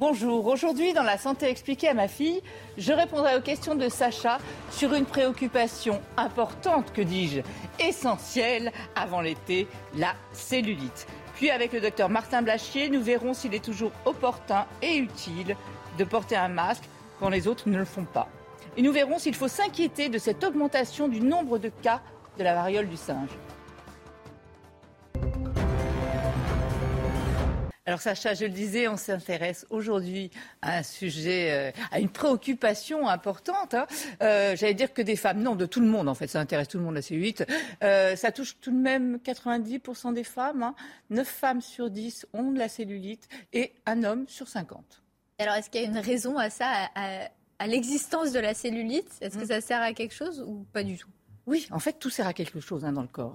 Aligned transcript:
Bonjour, 0.00 0.46
aujourd'hui 0.46 0.92
dans 0.92 1.02
La 1.02 1.18
santé 1.18 1.46
expliquée 1.46 1.88
à 1.88 1.94
ma 1.94 2.06
fille, 2.06 2.40
je 2.76 2.92
répondrai 2.92 3.34
aux 3.34 3.40
questions 3.40 3.74
de 3.74 3.88
Sacha 3.88 4.38
sur 4.70 4.94
une 4.94 5.06
préoccupation 5.06 6.00
importante, 6.16 6.92
que 6.92 7.02
dis-je, 7.02 7.40
essentielle 7.84 8.70
avant 8.94 9.20
l'été, 9.20 9.66
la 9.96 10.14
cellulite. 10.32 11.08
Puis 11.34 11.50
avec 11.50 11.72
le 11.72 11.80
docteur 11.80 12.10
Martin 12.10 12.42
Blachier, 12.42 12.88
nous 12.90 13.02
verrons 13.02 13.34
s'il 13.34 13.56
est 13.56 13.64
toujours 13.64 13.90
opportun 14.04 14.66
et 14.82 14.98
utile 14.98 15.56
de 15.98 16.04
porter 16.04 16.36
un 16.36 16.46
masque 16.46 16.84
quand 17.18 17.28
les 17.28 17.48
autres 17.48 17.68
ne 17.68 17.78
le 17.78 17.84
font 17.84 18.04
pas. 18.04 18.28
Et 18.76 18.82
nous 18.82 18.92
verrons 18.92 19.18
s'il 19.18 19.34
faut 19.34 19.48
s'inquiéter 19.48 20.08
de 20.08 20.18
cette 20.18 20.44
augmentation 20.44 21.08
du 21.08 21.20
nombre 21.20 21.58
de 21.58 21.70
cas 21.70 22.02
de 22.38 22.44
la 22.44 22.54
variole 22.54 22.88
du 22.88 22.96
singe. 22.96 23.30
Alors 27.88 28.02
Sacha, 28.02 28.34
je 28.34 28.44
le 28.44 28.50
disais, 28.50 28.86
on 28.86 28.98
s'intéresse 28.98 29.66
aujourd'hui 29.70 30.30
à 30.60 30.76
un 30.76 30.82
sujet, 30.82 31.72
euh, 31.74 31.80
à 31.90 32.00
une 32.00 32.10
préoccupation 32.10 33.08
importante. 33.08 33.72
Hein. 33.72 33.86
Euh, 34.20 34.54
j'allais 34.56 34.74
dire 34.74 34.92
que 34.92 35.00
des 35.00 35.16
femmes, 35.16 35.40
non, 35.40 35.56
de 35.56 35.64
tout 35.64 35.80
le 35.80 35.86
monde 35.86 36.06
en 36.06 36.14
fait, 36.14 36.26
ça 36.26 36.38
intéresse 36.38 36.68
tout 36.68 36.76
le 36.76 36.84
monde 36.84 36.96
la 36.96 37.00
C8. 37.00 37.48
Euh, 37.82 38.14
ça 38.14 38.30
touche 38.30 38.58
tout 38.60 38.72
de 38.72 38.76
même 38.76 39.16
90% 39.24 40.12
des 40.12 40.22
femmes. 40.22 40.64
Hein. 40.64 40.74
9 41.08 41.26
femmes 41.26 41.62
sur 41.62 41.88
10 41.88 42.26
ont 42.34 42.52
de 42.52 42.58
la 42.58 42.68
cellulite 42.68 43.26
et 43.54 43.72
un 43.86 44.04
homme 44.04 44.28
sur 44.28 44.48
50. 44.48 45.02
Alors 45.38 45.54
est-ce 45.54 45.70
qu'il 45.70 45.80
y 45.80 45.84
a 45.84 45.86
une 45.86 45.96
raison 45.96 46.36
à 46.36 46.50
ça, 46.50 46.90
à, 46.94 47.66
l'existence 47.66 48.32
de 48.32 48.38
la 48.38 48.52
cellulite? 48.52 49.10
Est-ce 49.22 49.38
que 49.38 49.44
mm. 49.44 49.48
ça 49.48 49.60
sert 49.62 49.80
à 49.80 49.94
quelque 49.94 50.14
chose 50.14 50.44
ou 50.46 50.66
pas 50.74 50.82
du 50.84 50.98
tout? 50.98 51.08
Oui, 51.48 51.66
en 51.70 51.78
fait, 51.78 51.98
tout 51.98 52.10
sert 52.10 52.26
à 52.26 52.34
quelque 52.34 52.60
chose 52.60 52.84
hein, 52.84 52.92
dans 52.92 53.00
le 53.00 53.08
corps. 53.08 53.34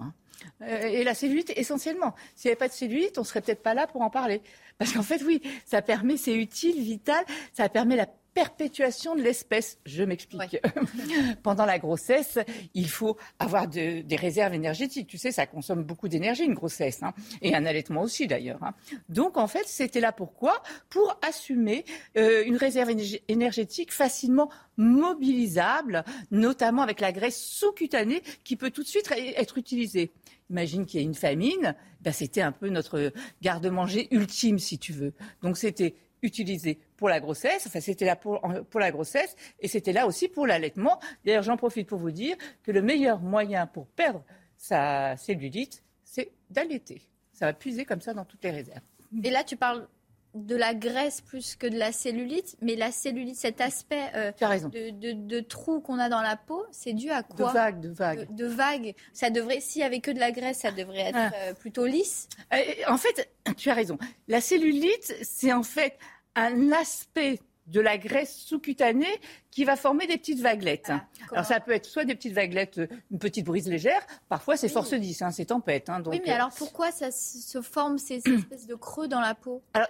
Euh, 0.62 0.82
et 0.82 1.02
la 1.02 1.14
cellulite, 1.14 1.52
essentiellement. 1.56 2.14
S'il 2.36 2.48
n'y 2.48 2.52
avait 2.52 2.58
pas 2.58 2.68
de 2.68 2.72
cellulite, 2.72 3.18
on 3.18 3.22
ne 3.22 3.26
serait 3.26 3.40
peut-être 3.40 3.62
pas 3.62 3.74
là 3.74 3.88
pour 3.88 4.02
en 4.02 4.10
parler. 4.10 4.40
Parce 4.78 4.92
qu'en 4.92 5.02
fait, 5.02 5.20
oui, 5.24 5.42
ça 5.66 5.82
permet, 5.82 6.16
c'est 6.16 6.34
utile, 6.34 6.80
vital, 6.80 7.24
ça 7.52 7.68
permet 7.68 7.96
la 7.96 8.06
perpétuation 8.34 9.14
de 9.14 9.22
l'espèce. 9.22 9.78
Je 9.86 10.02
m'explique. 10.02 10.58
Pendant 11.42 11.64
la 11.64 11.78
grossesse, 11.78 12.38
il 12.74 12.88
faut 12.88 13.16
avoir 13.38 13.68
des 13.68 14.04
réserves 14.16 14.54
énergétiques. 14.54 15.06
Tu 15.06 15.18
sais, 15.18 15.32
ça 15.32 15.46
consomme 15.46 15.84
beaucoup 15.84 16.08
d'énergie, 16.08 16.44
une 16.44 16.54
grossesse, 16.54 17.02
hein. 17.02 17.14
et 17.40 17.54
un 17.54 17.64
allaitement 17.64 18.02
aussi 18.02 18.26
d'ailleurs. 18.26 18.62
Hein. 18.62 18.74
Donc 19.08 19.36
en 19.36 19.46
fait, 19.46 19.66
c'était 19.66 20.00
là 20.00 20.12
pourquoi? 20.12 20.62
Pour 20.90 21.18
assumer 21.22 21.84
euh, 22.16 22.44
une 22.44 22.56
réserve 22.56 22.90
énergétique 23.28 23.92
facilement 23.92 24.50
mobilisable, 24.76 26.04
notamment 26.30 26.82
avec 26.82 27.00
la 27.00 27.12
graisse 27.12 27.40
sous-cutanée 27.40 28.22
qui 28.42 28.56
peut 28.56 28.70
tout 28.70 28.82
de 28.82 28.88
suite 28.88 29.10
être 29.16 29.58
utilisée. 29.58 30.12
Imagine 30.50 30.84
qu'il 30.84 31.00
y 31.00 31.02
a 31.02 31.06
une 31.06 31.14
famine, 31.14 31.74
ben 32.02 32.12
c'était 32.12 32.42
un 32.42 32.52
peu 32.52 32.68
notre 32.68 33.12
garde-manger 33.40 34.08
ultime, 34.10 34.58
si 34.58 34.78
tu 34.78 34.92
veux. 34.92 35.14
Donc 35.42 35.56
c'était 35.56 35.94
utilisé 36.22 36.78
pour 37.04 37.10
la 37.10 37.20
grossesse, 37.20 37.66
enfin 37.66 37.80
c'était 37.80 38.06
là 38.06 38.16
pour, 38.16 38.40
pour, 38.70 38.80
la 38.80 38.90
grossesse 38.90 39.36
et 39.60 39.68
c'était 39.68 39.92
là 39.92 40.06
aussi 40.06 40.26
pour 40.26 40.46
l'allaitement. 40.46 40.98
D'ailleurs, 41.26 41.42
j'en 41.42 41.58
profite 41.58 41.86
pour 41.86 41.98
vous 41.98 42.12
dire 42.12 42.34
que 42.62 42.72
le 42.72 42.80
meilleur 42.80 43.20
moyen 43.20 43.66
pour 43.66 43.86
perdre 43.88 44.24
sa 44.56 45.14
cellulite, 45.18 45.84
c'est 46.02 46.32
d'allaiter. 46.48 47.02
Ça 47.34 47.44
va 47.44 47.52
puiser 47.52 47.84
comme 47.84 48.00
ça 48.00 48.14
dans 48.14 48.24
toutes 48.24 48.42
les 48.42 48.52
réserves. 48.52 48.80
Et 49.22 49.28
là, 49.28 49.44
tu 49.44 49.54
parles 49.54 49.86
de 50.32 50.56
la 50.56 50.72
graisse 50.72 51.20
plus 51.20 51.56
que 51.56 51.66
de 51.66 51.76
la 51.76 51.92
cellulite, 51.92 52.56
mais 52.62 52.74
la 52.74 52.90
cellulite, 52.90 53.36
cet 53.36 53.60
aspect 53.60 54.10
euh, 54.14 54.32
De, 54.32 55.12
de, 55.12 55.40
trou 55.40 55.80
qu'on 55.80 55.98
a 55.98 56.08
dans 56.08 56.22
la 56.22 56.38
peau, 56.38 56.64
c'est 56.72 56.94
dû 56.94 57.10
à 57.10 57.22
quoi? 57.22 57.48
De 57.48 57.52
vagues, 57.52 57.80
de 57.80 57.90
vagues. 57.90 58.34
De, 58.34 58.46
vagues. 58.46 58.94
Ça 59.12 59.28
devrait, 59.28 59.60
s'il 59.60 59.82
y 59.82 59.84
avait 59.84 60.00
que 60.00 60.10
de 60.10 60.18
la 60.18 60.32
graisse, 60.32 60.60
ça 60.60 60.72
devrait 60.72 61.10
être 61.10 61.18
ah. 61.18 61.30
euh, 61.34 61.52
plutôt 61.52 61.84
lisse. 61.84 62.30
Euh, 62.54 62.56
en 62.88 62.96
fait, 62.96 63.30
tu 63.58 63.68
as 63.68 63.74
raison. 63.74 63.98
La 64.26 64.40
cellulite, 64.40 65.14
c'est 65.20 65.52
en 65.52 65.62
fait 65.62 65.98
un 66.34 66.72
aspect 66.72 67.40
de 67.66 67.80
la 67.80 67.96
graisse 67.96 68.36
sous-cutanée 68.36 69.20
qui 69.50 69.64
va 69.64 69.76
former 69.76 70.06
des 70.06 70.18
petites 70.18 70.40
vaguelettes. 70.40 70.90
Ah, 70.90 71.06
alors 71.32 71.44
ça 71.44 71.60
peut 71.60 71.72
être 71.72 71.86
soit 71.86 72.04
des 72.04 72.14
petites 72.14 72.34
vaguelettes, 72.34 72.80
une 73.10 73.18
petite 73.18 73.46
brise 73.46 73.68
légère, 73.68 74.06
parfois 74.28 74.56
c'est 74.56 74.68
force 74.68 74.92
10, 74.92 75.22
hein, 75.22 75.30
c'est 75.30 75.46
tempête. 75.46 75.88
Hein, 75.88 76.02
oui, 76.06 76.20
mais 76.26 76.32
alors 76.32 76.50
pourquoi 76.50 76.90
ça 76.90 77.10
se 77.10 77.62
forme 77.62 77.98
ces 77.98 78.16
espèces 78.26 78.66
de 78.66 78.74
creux 78.74 79.08
dans 79.08 79.20
la 79.20 79.34
peau? 79.34 79.62
Alors 79.72 79.88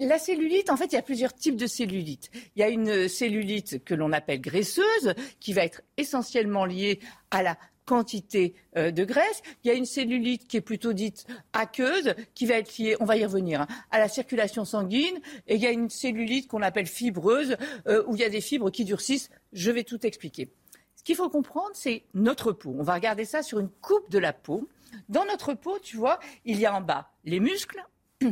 la 0.00 0.18
cellulite, 0.18 0.70
en 0.70 0.76
fait, 0.76 0.86
il 0.86 0.94
y 0.94 0.98
a 0.98 1.02
plusieurs 1.02 1.34
types 1.34 1.56
de 1.56 1.66
cellulite. 1.66 2.30
Il 2.56 2.60
y 2.60 2.62
a 2.62 2.68
une 2.68 3.08
cellulite 3.08 3.84
que 3.84 3.94
l'on 3.94 4.12
appelle 4.12 4.40
graisseuse, 4.40 5.14
qui 5.38 5.52
va 5.52 5.64
être 5.64 5.82
essentiellement 5.96 6.64
liée 6.64 7.00
à 7.30 7.42
la 7.42 7.56
quantité 7.86 8.54
euh, 8.76 8.90
de 8.90 9.04
graisse. 9.04 9.42
Il 9.64 9.68
y 9.68 9.70
a 9.70 9.74
une 9.74 9.86
cellulite 9.86 10.46
qui 10.46 10.58
est 10.58 10.62
plutôt 10.62 10.92
dite 10.92 11.26
aqueuse, 11.54 12.14
qui 12.34 12.44
va 12.44 12.56
être 12.56 12.76
liée, 12.76 12.96
on 13.00 13.06
va 13.06 13.16
y 13.16 13.24
revenir, 13.24 13.62
hein, 13.62 13.68
à 13.90 13.98
la 13.98 14.08
circulation 14.08 14.64
sanguine. 14.66 15.18
Et 15.46 15.54
il 15.54 15.62
y 15.62 15.66
a 15.66 15.70
une 15.70 15.88
cellulite 15.88 16.48
qu'on 16.48 16.62
appelle 16.62 16.86
fibreuse, 16.86 17.56
euh, 17.86 18.04
où 18.06 18.16
il 18.16 18.20
y 18.20 18.24
a 18.24 18.28
des 18.28 18.42
fibres 18.42 18.70
qui 18.70 18.84
durcissent. 18.84 19.30
Je 19.52 19.70
vais 19.70 19.84
tout 19.84 20.04
expliquer. 20.06 20.50
Ce 20.96 21.02
qu'il 21.02 21.16
faut 21.16 21.30
comprendre, 21.30 21.70
c'est 21.72 22.02
notre 22.12 22.52
peau. 22.52 22.74
On 22.78 22.82
va 22.82 22.94
regarder 22.94 23.24
ça 23.24 23.42
sur 23.42 23.60
une 23.60 23.70
coupe 23.70 24.10
de 24.10 24.18
la 24.18 24.32
peau. 24.32 24.68
Dans 25.08 25.24
notre 25.24 25.54
peau, 25.54 25.78
tu 25.78 25.96
vois, 25.96 26.18
il 26.44 26.58
y 26.58 26.66
a 26.66 26.74
en 26.74 26.80
bas 26.80 27.12
les 27.24 27.40
muscles. 27.40 27.82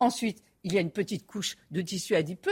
Ensuite, 0.00 0.42
il 0.64 0.72
y 0.72 0.78
a 0.78 0.80
une 0.80 0.90
petite 0.90 1.26
couche 1.26 1.56
de 1.70 1.82
tissu 1.82 2.14
adipeux. 2.14 2.50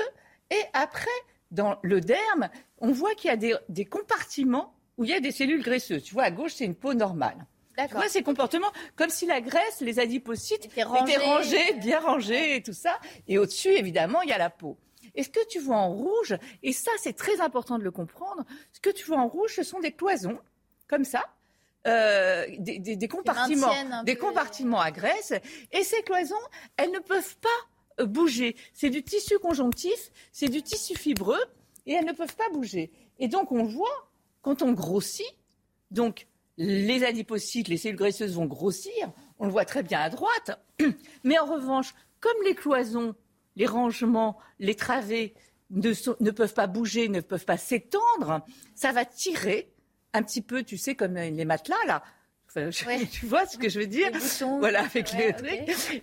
Et 0.51 0.63
après, 0.73 1.09
dans 1.53 1.79
le 1.83 2.01
derme, 2.01 2.49
on 2.79 2.91
voit 2.91 3.15
qu'il 3.15 3.31
y 3.31 3.53
a 3.53 3.61
des 3.69 3.85
compartiments 3.85 4.75
où 5.01 5.05
il 5.05 5.11
y 5.11 5.15
a 5.15 5.21
des 5.21 5.33
cellules 5.33 5.63
graisseuses. 5.63 6.05
Tu 6.05 6.13
vois, 6.13 6.25
à 6.25 6.31
gauche, 6.31 6.53
c'est 6.57 6.67
une 6.67 6.75
peau 6.75 6.93
normale. 6.93 7.47
Tu 7.89 7.95
vois 7.95 8.11
ces 8.11 8.23
comportements 8.23 8.71
comme 8.95 9.09
si 9.09 9.25
la 9.25 9.41
graisse, 9.41 9.81
les 9.81 9.99
adipocytes 9.99 10.67
étaient 10.67 10.83
rangés, 10.83 11.73
bien 11.81 11.99
rangés 11.99 12.57
et 12.57 12.63
tout 12.63 12.75
ça. 12.75 13.01
Et 13.27 13.39
au-dessus, 13.39 13.71
évidemment, 13.71 14.21
il 14.21 14.29
y 14.29 14.33
a 14.33 14.39
la 14.39 14.51
peau. 14.51 14.77
Et 15.15 15.23
ce 15.23 15.31
que 15.31 15.45
tu 15.49 15.59
vois 15.59 15.79
en 15.79 15.91
rouge, 15.91 16.37
et 16.63 16.75
ça 16.75 16.91
c'est 16.99 17.15
très 17.15 17.41
important 17.41 17.79
de 17.79 17.83
le 17.83 17.91
comprendre, 17.91 18.45
ce 18.73 18.81
que 18.81 18.91
tu 18.91 19.07
vois 19.07 19.17
en 19.17 19.27
rouge, 19.27 19.55
ce 19.57 19.63
sont 19.63 19.81
des 19.81 19.93
cloisons, 19.93 20.39
comme 20.87 21.05
ça, 21.05 21.25
euh, 21.87 22.45
des, 22.59 23.09
compartiments, 23.09 24.05
des 24.05 24.17
compartiments 24.17 24.81
à 24.81 24.91
graisse. 24.91 25.33
Et 25.73 25.83
ces 25.83 26.03
cloisons, 26.03 26.37
elles 26.77 26.91
ne 26.91 26.99
peuvent 26.99 27.37
pas 27.39 27.49
euh, 28.01 28.07
bouger. 28.07 28.55
C'est 28.75 28.91
du 28.91 29.03
tissu 29.03 29.39
conjonctif, 29.39 30.13
c'est 30.33 30.49
du 30.49 30.63
tissu 30.63 30.95
fibreux, 30.95 31.43
et 31.87 31.95
elles 31.95 32.05
ne 32.05 32.13
peuvent 32.13 32.37
pas 32.37 32.51
bouger. 32.51 32.93
Et 33.19 33.29
donc 33.29 33.51
on 33.53 33.65
voit 33.65 34.10
quand 34.43 34.63
on 34.63 34.73
grossit, 34.73 35.37
donc 35.91 36.27
les 36.57 37.05
adipocytes, 37.05 37.69
les 37.69 37.77
cellules 37.77 37.97
graisseuses 37.97 38.35
vont 38.35 38.47
grossir, 38.47 39.13
on 39.39 39.47
le 39.47 39.53
voit 39.53 39.65
très 39.65 39.83
bien 39.83 40.01
à 40.01 40.11
droite, 40.11 40.61
mais 41.25 41.39
en 41.39 41.47
revanche, 41.47 41.95
comme 42.21 42.37
les 42.45 42.55
cloisons, 42.55 43.15
les 43.57 43.67
rangements, 43.67 44.39
les 44.59 44.75
travées 44.75 45.35
ne, 45.71 46.31
peuvent 46.31 46.55
pas 46.55 46.67
bouger, 46.67 47.09
ne 47.09 47.21
peuvent 47.21 47.45
pas 47.45 47.57
s'étendre, 47.57 48.45
ça 48.75 48.93
va 48.93 49.05
tirer 49.05 49.73
un 50.13 50.23
petit 50.23 50.43
peu, 50.43 50.63
tu 50.63 50.77
sais, 50.77 50.95
comme 50.95 51.15
les 51.15 51.45
matelas 51.45 51.77
là, 51.87 52.03
tu 53.11 53.27
vois 53.27 53.47
ce 53.47 53.59
que 53.59 53.69
je 53.69 53.79
veux 53.81 53.87
dire. 53.87 54.11
Voilà, 54.59 54.83
avec 54.83 55.13
les 55.13 55.35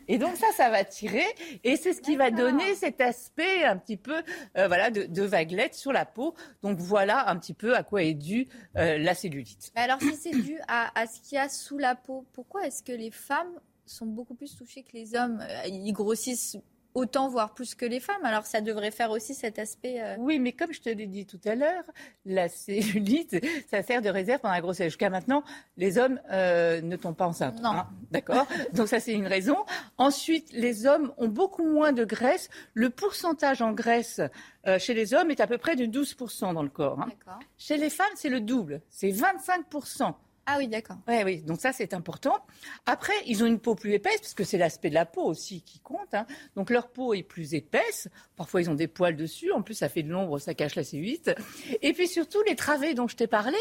Et 0.07 0.17
donc 0.17 0.35
ça, 0.35 0.47
ça 0.55 0.69
va 0.69 0.83
tirer, 0.83 1.25
et 1.63 1.75
c'est 1.75 1.93
ce 1.93 2.01
qui 2.01 2.15
va 2.15 2.31
donner 2.31 2.75
cet 2.75 3.01
aspect 3.01 3.63
un 3.63 3.77
petit 3.77 3.97
peu, 3.97 4.21
euh, 4.57 4.67
voilà, 4.67 4.89
de, 4.89 5.03
de, 5.03 5.23
vaguelette 5.23 5.75
sur 5.75 5.91
la 5.91 6.05
peau. 6.05 6.35
Donc 6.63 6.79
voilà 6.79 7.29
un 7.29 7.37
petit 7.37 7.53
peu 7.53 7.75
à 7.75 7.83
quoi 7.83 8.03
est 8.03 8.13
due 8.13 8.47
euh, 8.77 8.97
la 8.97 9.13
cellulite. 9.13 9.71
Alors 9.75 10.01
si 10.01 10.15
c'est 10.15 10.31
dû 10.31 10.57
à, 10.67 10.97
à 10.99 11.07
ce 11.07 11.19
qu'il 11.21 11.35
y 11.35 11.39
a 11.39 11.49
sous 11.49 11.77
la 11.77 11.95
peau, 11.95 12.25
pourquoi 12.33 12.65
est-ce 12.65 12.83
que 12.83 12.93
les 12.93 13.11
femmes 13.11 13.59
sont 13.85 14.05
beaucoup 14.05 14.35
plus 14.35 14.55
touchées 14.55 14.83
que 14.83 14.93
les 14.93 15.15
hommes? 15.15 15.39
Euh, 15.41 15.67
Ils 15.67 15.93
grossissent 15.93 16.57
autant, 16.97 17.27
voire 17.29 17.53
plus 17.53 17.75
que 17.75 17.85
les 17.85 17.99
femmes. 17.99 18.25
Alors 18.25 18.45
ça 18.45 18.59
devrait 18.59 18.89
faire 18.89 19.11
aussi 19.11 19.35
cet 19.35 19.59
aspect. 19.59 20.01
Euh, 20.01 20.15
oui, 20.17 20.39
mais 20.39 20.51
comme 20.51 20.73
je 20.73 20.81
te 20.81 20.89
l'ai 20.89 21.05
dit 21.05 21.27
tout 21.27 21.39
à 21.45 21.53
l'heure, 21.53 21.83
la 22.25 22.49
cellulite, 22.49 23.37
ça 23.69 23.83
sert 23.83 24.01
de 24.01 24.09
réserve 24.09 24.41
pendant 24.41 24.55
la 24.55 24.61
grossesse. 24.61 24.87
Jusqu'à 24.87 25.11
maintenant, 25.11 25.43
les 25.77 25.99
hommes 25.99 26.19
euh, 26.31 26.81
ne 26.81 26.95
tombent 26.95 27.15
pas 27.15 27.27
enceintes. 27.27 27.61
Non. 27.61 27.69
Hein, 27.69 27.87
d'accord? 28.09 28.47
Donc 28.73 28.87
ça, 28.87 28.99
c'est 28.99 29.13
une 29.13 29.27
raison. 29.27 29.57
Ensuite, 29.97 30.51
les 30.53 30.87
hommes 30.87 31.13
ont 31.17 31.27
beaucoup 31.27 31.67
moins 31.67 31.93
de 31.93 32.03
graisse. 32.03 32.49
Le 32.73 32.89
pourcentage 32.89 33.61
en 33.61 33.73
graisse 33.73 34.19
euh, 34.65 34.79
chez 34.79 34.95
les 34.95 35.13
hommes 35.13 35.29
est 35.29 35.39
à 35.39 35.45
peu 35.45 35.59
près 35.59 35.75
de 35.75 35.85
12% 35.85 36.53
dans 36.53 36.63
le 36.63 36.69
corps. 36.69 36.99
Hein. 36.99 37.39
Chez 37.59 37.77
les 37.77 37.91
femmes, 37.91 38.07
c'est 38.15 38.29
le 38.29 38.41
double. 38.41 38.81
C'est 38.89 39.11
25%. 39.11 40.15
Ah 40.49 40.55
oui, 40.57 40.69
d'accord. 40.69 40.95
Oui, 41.09 41.15
oui. 41.25 41.41
Donc 41.41 41.59
ça, 41.59 41.73
c'est 41.73 41.93
important. 41.93 42.33
Après, 42.85 43.11
ils 43.25 43.43
ont 43.43 43.45
une 43.45 43.59
peau 43.59 43.75
plus 43.75 43.91
épaisse, 43.91 44.21
parce 44.21 44.33
que 44.33 44.45
c'est 44.45 44.57
l'aspect 44.57 44.89
de 44.89 44.93
la 44.93 45.05
peau 45.05 45.23
aussi 45.23 45.61
qui 45.61 45.79
compte. 45.79 46.13
Hein. 46.13 46.25
Donc 46.55 46.69
leur 46.69 46.87
peau 46.87 47.13
est 47.13 47.21
plus 47.21 47.53
épaisse. 47.53 48.07
Parfois, 48.37 48.61
ils 48.61 48.69
ont 48.69 48.73
des 48.73 48.87
poils 48.87 49.17
dessus. 49.17 49.51
En 49.51 49.61
plus, 49.61 49.73
ça 49.73 49.89
fait 49.89 50.03
de 50.03 50.09
l'ombre, 50.09 50.39
ça 50.39 50.53
cache 50.53 50.75
la 50.75 50.83
C8. 50.83 51.35
Et 51.81 51.91
puis 51.91 52.07
surtout, 52.07 52.41
les 52.47 52.55
travées 52.55 52.93
dont 52.93 53.09
je 53.09 53.17
t'ai 53.17 53.27
parlé, 53.27 53.57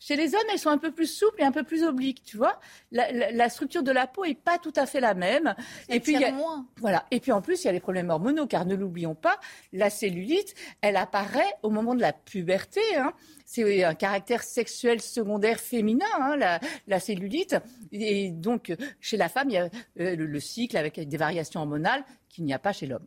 chez 0.00 0.16
les 0.16 0.34
hommes, 0.34 0.42
elles 0.50 0.58
sont 0.58 0.70
un 0.70 0.78
peu 0.78 0.90
plus 0.90 1.06
souples 1.06 1.42
et 1.42 1.44
un 1.44 1.52
peu 1.52 1.62
plus 1.62 1.84
obliques, 1.84 2.22
tu 2.24 2.38
vois. 2.38 2.58
La, 2.90 3.48
structure 3.50 3.82
de 3.82 3.92
la 3.92 4.06
peau 4.06 4.24
est 4.24 4.34
pas 4.34 4.58
tout 4.58 4.72
à 4.74 4.86
fait 4.86 4.98
la 4.98 5.12
même. 5.12 5.54
et 5.90 6.00
puis, 6.00 6.16
moins. 6.32 6.66
voilà. 6.78 7.04
Et 7.10 7.20
puis 7.20 7.32
en 7.32 7.42
plus, 7.42 7.62
il 7.62 7.66
y 7.66 7.68
a 7.68 7.72
les 7.72 7.80
problèmes 7.80 8.08
hormonaux, 8.08 8.46
car 8.46 8.64
ne 8.64 8.74
l'oublions 8.74 9.14
pas, 9.14 9.38
la 9.74 9.90
cellulite, 9.90 10.54
elle 10.80 10.96
apparaît 10.96 11.52
au 11.62 11.68
moment 11.68 11.94
de 11.94 12.00
la 12.00 12.14
puberté. 12.14 12.80
Hein 12.96 13.12
c'est 13.44 13.82
un 13.82 13.94
caractère 13.94 14.44
sexuel 14.44 15.00
secondaire 15.00 15.58
féminin, 15.58 16.06
hein, 16.20 16.60
la, 16.86 17.00
cellulite. 17.00 17.56
Et 17.90 18.30
donc, 18.30 18.72
chez 19.00 19.16
la 19.16 19.28
femme, 19.28 19.50
il 19.50 19.54
y 19.54 19.58
a 19.58 19.68
euh, 19.98 20.14
le, 20.14 20.40
cycle 20.40 20.76
avec 20.76 21.00
des 21.00 21.16
variations 21.16 21.60
hormonales 21.60 22.04
qu'il 22.28 22.44
n'y 22.44 22.54
a 22.54 22.60
pas 22.60 22.72
chez 22.72 22.86
l'homme. 22.86 23.06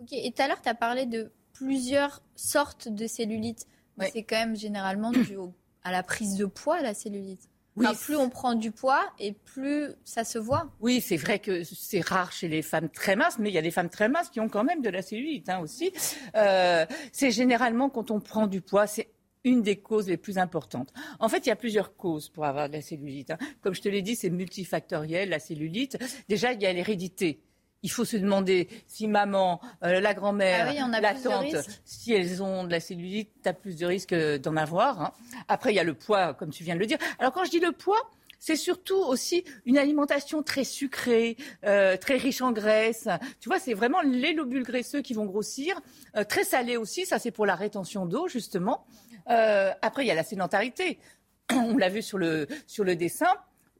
Ok, 0.00 0.08
et 0.12 0.32
tout 0.32 0.42
à 0.42 0.48
l'heure, 0.48 0.62
tu 0.62 0.68
as 0.70 0.74
parlé 0.74 1.04
de 1.04 1.30
plusieurs 1.52 2.22
sortes 2.34 2.88
de 2.88 3.06
cellulite. 3.06 3.66
C'est 4.12 4.22
quand 4.22 4.36
même 4.36 4.56
généralement 4.56 5.12
dû 5.12 5.36
à 5.84 5.92
la 5.92 6.02
prise 6.02 6.36
de 6.36 6.46
poids, 6.46 6.80
la 6.80 6.94
cellulite. 6.94 7.48
Oui, 7.76 7.86
plus 8.02 8.16
on 8.16 8.28
prend 8.28 8.54
du 8.54 8.70
poids 8.70 9.02
et 9.18 9.32
plus 9.32 9.88
ça 10.04 10.24
se 10.24 10.38
voit. 10.38 10.70
Oui, 10.80 11.00
c'est 11.00 11.16
vrai 11.16 11.38
que 11.38 11.64
c'est 11.64 12.06
rare 12.06 12.30
chez 12.30 12.48
les 12.48 12.60
femmes 12.60 12.90
très 12.90 13.16
minces, 13.16 13.38
mais 13.38 13.48
il 13.48 13.54
y 13.54 13.58
a 13.58 13.62
des 13.62 13.70
femmes 13.70 13.88
très 13.88 14.10
minces 14.10 14.28
qui 14.28 14.40
ont 14.40 14.48
quand 14.48 14.64
même 14.64 14.82
de 14.82 14.90
la 14.90 15.00
cellulite 15.00 15.48
hein, 15.48 15.60
aussi. 15.60 15.90
Euh, 16.36 16.84
c'est 17.12 17.30
généralement 17.30 17.88
quand 17.88 18.10
on 18.10 18.20
prend 18.20 18.46
du 18.46 18.60
poids, 18.60 18.86
c'est 18.86 19.08
une 19.44 19.62
des 19.62 19.76
causes 19.76 20.08
les 20.08 20.18
plus 20.18 20.38
importantes. 20.38 20.92
En 21.18 21.28
fait, 21.28 21.46
il 21.46 21.48
y 21.48 21.52
a 21.52 21.56
plusieurs 21.56 21.96
causes 21.96 22.28
pour 22.28 22.44
avoir 22.44 22.68
de 22.68 22.74
la 22.74 22.82
cellulite. 22.82 23.30
Hein. 23.30 23.38
Comme 23.62 23.74
je 23.74 23.80
te 23.80 23.88
l'ai 23.88 24.02
dit, 24.02 24.16
c'est 24.16 24.30
multifactoriel, 24.30 25.30
la 25.30 25.38
cellulite. 25.38 25.98
Déjà, 26.28 26.52
il 26.52 26.62
y 26.62 26.66
a 26.66 26.72
l'hérédité 26.72 27.40
il 27.82 27.90
faut 27.90 28.04
se 28.04 28.16
demander 28.16 28.68
si 28.86 29.08
maman, 29.08 29.60
euh, 29.82 30.00
la 30.00 30.14
grand-mère, 30.14 30.68
ah 30.68 31.00
la 31.00 31.14
tante, 31.14 31.56
si 31.84 32.12
elles 32.12 32.42
ont 32.42 32.64
de 32.64 32.70
la 32.70 32.80
cellulite, 32.80 33.30
tu 33.42 33.48
as 33.48 33.52
plus 33.52 33.76
de 33.76 33.86
risques 33.86 34.14
d'en 34.14 34.56
avoir. 34.56 35.00
Hein. 35.00 35.12
Après, 35.48 35.72
il 35.72 35.76
y 35.76 35.80
a 35.80 35.84
le 35.84 35.94
poids, 35.94 36.34
comme 36.34 36.50
tu 36.50 36.62
viens 36.62 36.74
de 36.74 36.80
le 36.80 36.86
dire. 36.86 36.98
Alors 37.18 37.32
quand 37.32 37.44
je 37.44 37.50
dis 37.50 37.60
le 37.60 37.72
poids, 37.72 38.00
c'est 38.38 38.56
surtout 38.56 38.96
aussi 38.96 39.44
une 39.66 39.78
alimentation 39.78 40.42
très 40.42 40.64
sucrée, 40.64 41.36
euh, 41.64 41.96
très 41.96 42.16
riche 42.16 42.40
en 42.40 42.52
graisse. 42.52 43.08
Tu 43.40 43.48
vois, 43.48 43.58
c'est 43.58 43.74
vraiment 43.74 44.00
les 44.00 44.32
lobules 44.32 44.64
graisseux 44.64 45.00
qui 45.00 45.14
vont 45.14 45.26
grossir. 45.26 45.80
Euh, 46.16 46.24
très 46.24 46.44
salé 46.44 46.76
aussi, 46.76 47.06
ça 47.06 47.18
c'est 47.18 47.30
pour 47.30 47.46
la 47.46 47.54
rétention 47.54 48.06
d'eau, 48.06 48.28
justement. 48.28 48.86
après, 49.26 50.04
il 50.04 50.08
y 50.08 50.10
a 50.10 50.14
la 50.14 50.24
sédentarité. 50.24 50.98
On 51.52 51.76
l'a 51.76 51.88
vu 51.88 52.02
sur 52.02 52.18
le, 52.18 52.46
sur 52.66 52.84
le 52.84 52.96
dessin. 52.96 53.32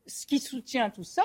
Ce 0.06 0.26
qui 0.26 0.40
soutient 0.40 0.90
tout 0.90 1.05
ça, 1.05 1.22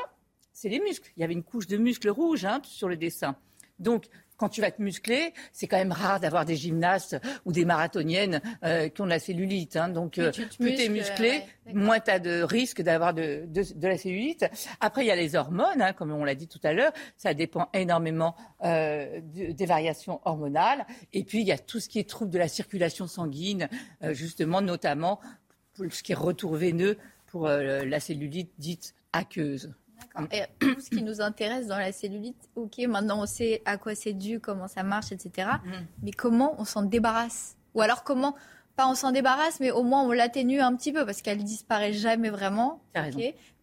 c'est 0.57 0.69
les 0.69 0.80
muscles. 0.80 1.12
Il 1.15 1.21
y 1.21 1.24
avait 1.24 1.33
une 1.33 1.44
couche 1.44 1.68
de 1.68 1.77
muscles 1.77 2.09
rouges 2.09 2.44
hein, 2.44 2.59
sur 2.63 2.89
le 2.89 2.98
dessin. 2.98 3.36
Donc, 3.77 4.06
quand 4.38 4.50
tu 4.50 4.59
vas 4.59 4.71
te 4.71 4.81
muscler, 4.81 5.36
c'est 5.51 5.68
quand 5.68 5.77
même 5.77 5.92
rare 5.92 6.19
d'avoir 6.19 6.45
des 6.45 6.56
gymnastes 6.56 7.15
ou 7.45 7.51
des 7.51 7.63
marathoniennes 7.63 8.42
euh, 8.63 8.89
qui 8.89 9.01
ont 9.01 9.06
de 9.06 9.12
la 9.12 9.19
cellulite. 9.19 9.75
Hein. 9.75 9.89
Donc, 9.89 10.18
euh, 10.18 10.31
plus 10.31 10.75
tu 10.75 10.81
es 10.81 10.89
musclé, 10.89 11.44
moins 11.75 12.00
tu 12.00 12.09
as 12.09 12.18
de 12.18 12.42
risque 12.42 12.81
d'avoir 12.81 13.13
de, 13.13 13.48
la 13.80 13.98
cellulite. 14.00 14.48
Après, 14.80 15.04
il 15.04 15.07
y 15.07 15.12
a 15.12 15.15
les 15.15 15.36
hormones, 15.36 15.80
hein, 15.80 15.94
comme 15.94 16.12
on 16.12 16.24
l'a 16.24 16.33
dit 16.33 16.48
tout 16.48 16.62
à 16.63 16.74
l'heure. 16.74 16.92
Ça 17.18 17.36
dépend 17.36 17.69
énormément 17.75 18.36
euh, 18.63 19.21
des 19.21 19.65
variations 19.68 20.21
hormonales. 20.25 20.88
Et 21.13 21.24
puis, 21.24 21.42
il 21.42 21.48
y 21.48 21.51
a 21.51 21.59
tout 21.59 21.80
ce 21.80 21.88
qui 21.88 22.00
est 22.00 22.09
trouble 22.09 22.31
de 22.31 22.39
la 22.39 22.48
circulation 22.48 23.06
sanguine, 23.06 23.69
justement, 24.09 24.62
notamment 24.62 25.19
pour 25.75 25.86
ce 25.92 26.01
qui 26.01 26.13
est 26.13 26.15
retour 26.15 26.56
veineux 26.56 26.98
pour 27.27 27.48
la 27.48 28.00
cellulite 28.00 28.54
dite 28.57 28.95
aqueuse. 29.13 29.71
Et 30.31 30.41
tout 30.59 30.79
ce 30.79 30.89
qui 30.89 31.03
nous 31.03 31.21
intéresse 31.21 31.67
dans 31.67 31.77
la 31.77 31.91
cellulite, 31.91 32.49
ok, 32.55 32.79
maintenant 32.88 33.21
on 33.21 33.25
sait 33.25 33.61
à 33.65 33.77
quoi 33.77 33.95
c'est 33.95 34.13
dû, 34.13 34.39
comment 34.39 34.67
ça 34.67 34.83
marche, 34.83 35.11
etc. 35.11 35.49
Mm. 35.63 35.71
Mais 36.03 36.11
comment 36.11 36.55
on 36.59 36.65
s'en 36.65 36.83
débarrasse? 36.83 37.55
Ou 37.75 37.81
alors 37.81 38.03
comment, 38.03 38.35
pas 38.75 38.88
on 38.88 38.95
s'en 38.95 39.11
débarrasse, 39.11 39.59
mais 39.59 39.71
au 39.71 39.83
moins 39.83 40.03
on 40.03 40.11
l'atténue 40.11 40.59
un 40.59 40.75
petit 40.75 40.91
peu, 40.91 41.05
parce 41.05 41.21
qu'elle 41.21 41.44
disparaît 41.44 41.94
jamais 41.94 42.29
vraiment. 42.29 42.81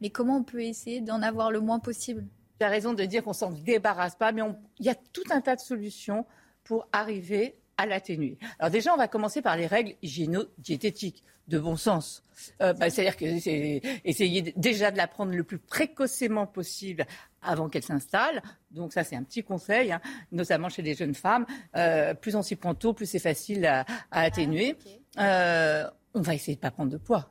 mais 0.00 0.10
comment 0.10 0.36
on 0.36 0.42
peut 0.44 0.62
essayer 0.62 1.00
d'en 1.00 1.22
avoir 1.22 1.50
le 1.50 1.60
moins 1.60 1.80
possible? 1.80 2.24
Tu 2.60 2.66
as 2.66 2.68
raison 2.68 2.94
de 2.94 3.04
dire 3.04 3.24
qu'on 3.24 3.32
s'en 3.32 3.50
débarrasse 3.50 4.14
pas, 4.14 4.32
mais 4.32 4.42
il 4.78 4.86
y 4.86 4.90
a 4.90 4.94
tout 4.94 5.24
un 5.30 5.40
tas 5.40 5.56
de 5.56 5.60
solutions 5.60 6.24
pour 6.62 6.88
arriver 6.92 7.56
à 7.76 7.86
l'atténuer. 7.86 8.38
Alors 8.58 8.70
déjà, 8.70 8.92
on 8.92 8.96
va 8.96 9.08
commencer 9.08 9.42
par 9.42 9.56
les 9.56 9.66
règles 9.66 9.94
hygiéno-diététiques 10.02 11.22
de 11.48 11.58
bon 11.58 11.76
sens. 11.76 12.22
Euh, 12.62 12.72
bah, 12.72 12.90
c'est-à-dire 12.90 13.16
que 13.16 13.38
c'est 13.38 13.82
essayer 14.04 14.54
déjà 14.56 14.90
de 14.90 14.96
la 14.96 15.06
prendre 15.06 15.32
le 15.32 15.44
plus 15.44 15.58
précocement 15.58 16.46
possible 16.46 17.06
avant 17.42 17.68
qu'elle 17.68 17.82
s'installe. 17.82 18.42
Donc 18.70 18.92
ça, 18.92 19.04
c'est 19.04 19.16
un 19.16 19.22
petit 19.22 19.42
conseil, 19.42 19.92
hein, 19.92 20.00
notamment 20.32 20.68
chez 20.68 20.82
les 20.82 20.94
jeunes 20.94 21.14
femmes. 21.14 21.46
Euh, 21.76 22.14
plus 22.14 22.34
on 22.34 22.42
s'y 22.42 22.56
prend 22.56 22.74
tôt, 22.74 22.94
plus 22.94 23.06
c'est 23.06 23.18
facile 23.18 23.66
à, 23.66 23.84
atténuer. 24.10 24.76
Ah, 25.16 25.26
euh, 25.26 25.90
on 26.14 26.20
va 26.20 26.34
essayer 26.34 26.54
de 26.54 26.60
ne 26.60 26.62
pas 26.62 26.70
prendre 26.70 26.90
de 26.90 26.96
poids 26.96 27.30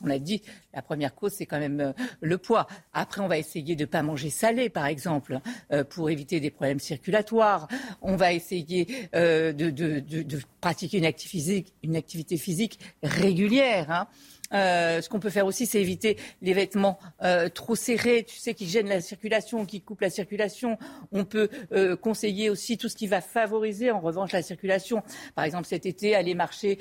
on 0.00 0.10
a 0.10 0.18
dit, 0.18 0.42
la 0.72 0.82
première 0.82 1.14
cause, 1.14 1.32
c'est 1.32 1.46
quand 1.46 1.58
même 1.58 1.80
euh, 1.80 1.92
le 2.20 2.38
poids. 2.38 2.66
Après, 2.92 3.20
on 3.20 3.28
va 3.28 3.38
essayer 3.38 3.74
de 3.74 3.82
ne 3.82 3.86
pas 3.86 4.02
manger 4.02 4.30
salé, 4.30 4.68
par 4.68 4.86
exemple, 4.86 5.40
euh, 5.72 5.82
pour 5.84 6.08
éviter 6.10 6.40
des 6.40 6.50
problèmes 6.50 6.78
circulatoires. 6.78 7.68
On 8.00 8.16
va 8.16 8.32
essayer 8.32 8.86
euh, 9.14 9.52
de, 9.52 10.38
pratiquer 10.60 10.98
une 10.98 11.04
activité, 11.04 12.36
physique, 12.36 12.78
régulière. 13.02 13.90
Hein. 13.90 14.08
Euh, 14.54 15.00
ce 15.00 15.08
qu'on 15.08 15.20
peut 15.20 15.30
faire 15.30 15.46
aussi, 15.46 15.66
c'est 15.66 15.80
éviter 15.80 16.16
les 16.42 16.52
vêtements 16.52 16.98
euh, 17.22 17.48
trop 17.48 17.74
serrés, 17.74 18.24
tu 18.24 18.36
sais, 18.36 18.54
qui 18.54 18.66
gênent 18.66 18.88
la 18.88 19.00
circulation, 19.00 19.66
qui 19.66 19.80
coupent 19.80 20.00
la 20.00 20.10
circulation. 20.10 20.78
On 21.12 21.24
peut 21.24 21.48
euh, 21.72 21.96
conseiller 21.96 22.50
aussi 22.50 22.78
tout 22.78 22.88
ce 22.88 22.96
qui 22.96 23.06
va 23.06 23.20
favoriser, 23.20 23.90
en 23.90 24.00
revanche, 24.00 24.32
la 24.32 24.42
circulation. 24.42 25.02
Par 25.34 25.44
exemple, 25.44 25.66
cet 25.66 25.86
été, 25.86 26.14
aller 26.14 26.34
marcher 26.34 26.78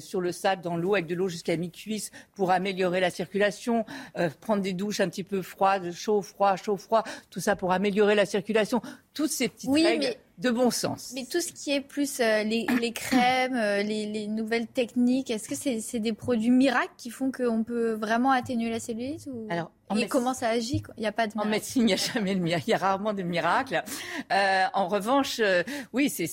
sur 0.00 0.20
le 0.20 0.32
sable, 0.32 0.62
dans 0.62 0.76
l'eau, 0.76 0.94
avec 0.94 1.06
de 1.06 1.14
l'eau 1.14 1.28
jusqu'à 1.28 1.56
mi-cuisse 1.56 2.10
pour 2.34 2.50
améliorer 2.50 3.00
la 3.00 3.10
circulation. 3.10 3.84
prendre 4.40 4.62
des 4.62 4.72
douches 4.72 5.00
un 5.00 5.08
petit 5.08 5.24
peu 5.24 5.42
froides, 5.42 5.92
chaud, 5.92 6.22
froid, 6.22 6.56
chaud, 6.56 6.76
froid. 6.76 7.04
Tout 7.30 7.40
ça 7.40 7.56
pour 7.56 7.72
améliorer 7.72 8.14
la 8.14 8.26
circulation. 8.26 8.80
Toutes 9.14 9.30
ces 9.30 9.48
petites 9.48 9.70
règles 9.70 10.16
de 10.38 10.50
bon 10.50 10.70
sens. 10.70 11.12
Mais 11.14 11.24
tout 11.24 11.40
ce 11.40 11.52
qui 11.52 11.72
est 11.72 11.80
plus 11.80 12.20
euh, 12.20 12.44
les, 12.44 12.92
crèmes, 12.92 13.56
euh, 13.56 13.82
les, 13.82 14.28
nouvelles 14.28 14.68
techniques, 14.68 15.30
est-ce 15.30 15.48
que 15.48 15.80
c'est 15.80 15.98
des 15.98 16.12
produits 16.12 16.50
miracles 16.50 16.92
qui 16.96 17.10
font 17.10 17.32
qu'on 17.32 17.64
peut 17.64 17.92
vraiment 17.92 18.30
atténuer 18.30 18.70
la 18.70 18.78
cellulite 18.78 19.26
ou... 19.26 19.48
Alors, 19.50 19.72
et 19.96 20.06
comment 20.06 20.34
ça 20.34 20.50
agit 20.50 20.82
Il 20.96 21.00
n'y 21.00 21.06
a 21.06 21.12
pas 21.12 21.26
de 21.26 21.32
miracle. 21.32 21.48
En 21.48 21.50
médecine, 21.50 21.82
il 21.82 21.86
n'y 21.86 21.92
a 21.94 21.96
jamais 21.96 22.34
de 22.34 22.40
miracle. 22.40 22.64
Il 22.68 22.70
y 22.70 22.74
a 22.74 22.78
rarement 22.78 23.14
de 23.14 23.22
miracles. 23.22 23.82
Euh, 24.30 24.64
en 24.74 24.86
revanche, 24.86 25.40
oui, 25.92 26.10
c'est 26.10 26.28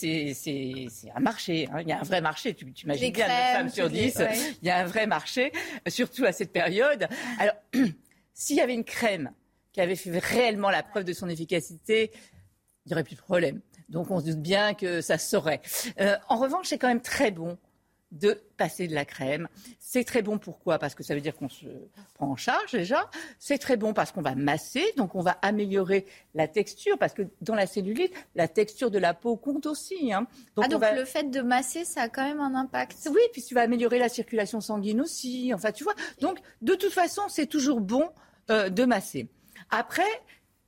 un 1.16 1.19
marché. 1.19 1.68
Hein. 1.72 1.81
Il 1.81 1.88
y 1.88 1.94
a 1.94 2.00
un 2.00 2.04
vrai 2.04 2.22
marché. 2.22 2.54
Tu, 2.54 2.72
tu 2.74 2.86
imagines 2.86 3.12
bien, 3.12 3.28
9 3.28 3.54
femmes 3.54 3.69
sur 3.69 3.90
10, 3.90 4.22
il 4.62 4.68
y 4.68 4.69
a 4.69 4.80
un 4.80 4.86
vrai 4.86 5.07
marché, 5.07 5.52
surtout 5.88 6.25
à 6.25 6.31
cette 6.31 6.52
période. 6.52 7.07
Alors, 7.40 7.56
s'il 8.34 8.57
y 8.57 8.62
avait 8.62 8.74
une 8.74 8.84
crème 8.84 9.31
qui 9.72 9.81
avait 9.81 9.96
fait 9.96 10.18
réellement 10.19 10.69
la 10.69 10.84
preuve 10.84 11.06
de 11.06 11.13
son 11.13 11.30
efficacité, 11.30 12.12
il 12.86 12.90
n'y 12.90 12.94
aurait 12.94 13.04
plus 13.04 13.16
de 13.16 13.22
problème. 13.22 13.62
Donc 13.90 14.12
on 14.12 14.20
se 14.20 14.26
doute 14.26 14.42
bien 14.42 14.74
que 14.74 15.02
ça 15.02 15.18
saurait. 15.18 15.62
Euh, 16.00 16.16
en 16.30 16.38
revanche, 16.38 16.68
c'est 16.68 16.78
quand 16.78 16.88
même 16.88 17.02
très 17.02 17.32
bon 17.32 17.58
de 18.12 18.42
passer 18.58 18.88
de 18.88 18.96
la 18.96 19.04
crème. 19.04 19.48
C'est 19.80 20.04
très 20.04 20.22
bon 20.22 20.38
pourquoi? 20.38 20.80
Parce 20.80 20.96
que 20.96 21.04
ça 21.04 21.16
veut 21.16 21.22
dire 21.22 21.36
qu'on 21.36 21.50
se 21.50 21.66
prend 22.14 22.28
en 22.32 22.36
charge 22.36 22.72
déjà. 22.72 23.10
C'est 23.40 23.58
très 23.58 23.78
bon 23.78 23.94
parce 23.94 24.12
qu'on 24.12 24.22
va 24.22 24.36
masser, 24.36 24.84
donc 24.96 25.16
on 25.16 25.22
va 25.22 25.32
améliorer 25.42 26.06
la 26.34 26.48
texture, 26.48 26.98
parce 26.98 27.14
que 27.14 27.24
dans 27.42 27.56
la 27.56 27.68
cellulite, 27.68 28.14
la 28.36 28.48
texture 28.48 28.90
de 28.90 29.00
la 29.00 29.14
peau 29.14 29.36
compte 29.36 29.66
aussi. 29.66 30.14
Hein. 30.14 30.28
Donc, 30.56 30.66
ah, 30.66 30.68
donc 30.70 30.84
le 30.96 31.06
fait 31.06 31.30
de 31.30 31.42
masser, 31.42 31.84
ça 31.84 32.04
a 32.04 32.09
quand 32.09 32.24
même 32.24 32.40
un 32.40 32.56
impact 32.56 33.09
Oui, 33.12 33.21
puis 33.33 33.44
tu 33.44 33.54
vas 33.54 33.62
améliorer 33.62 34.00
la 34.00 34.09
circulation 34.09 34.62
sanguine 34.62 35.02
aussi. 35.02 35.52
Enfin, 35.54 35.71
tu 35.71 35.83
vois. 35.83 35.95
Donc, 36.21 36.40
de 36.62 36.76
toute 36.76 36.94
façon, 36.94 37.24
c'est 37.28 37.48
toujours 37.48 37.81
bon 37.81 38.09
euh, 38.50 38.69
de 38.69 38.86
masser. 38.86 39.28
Après, 39.69 40.04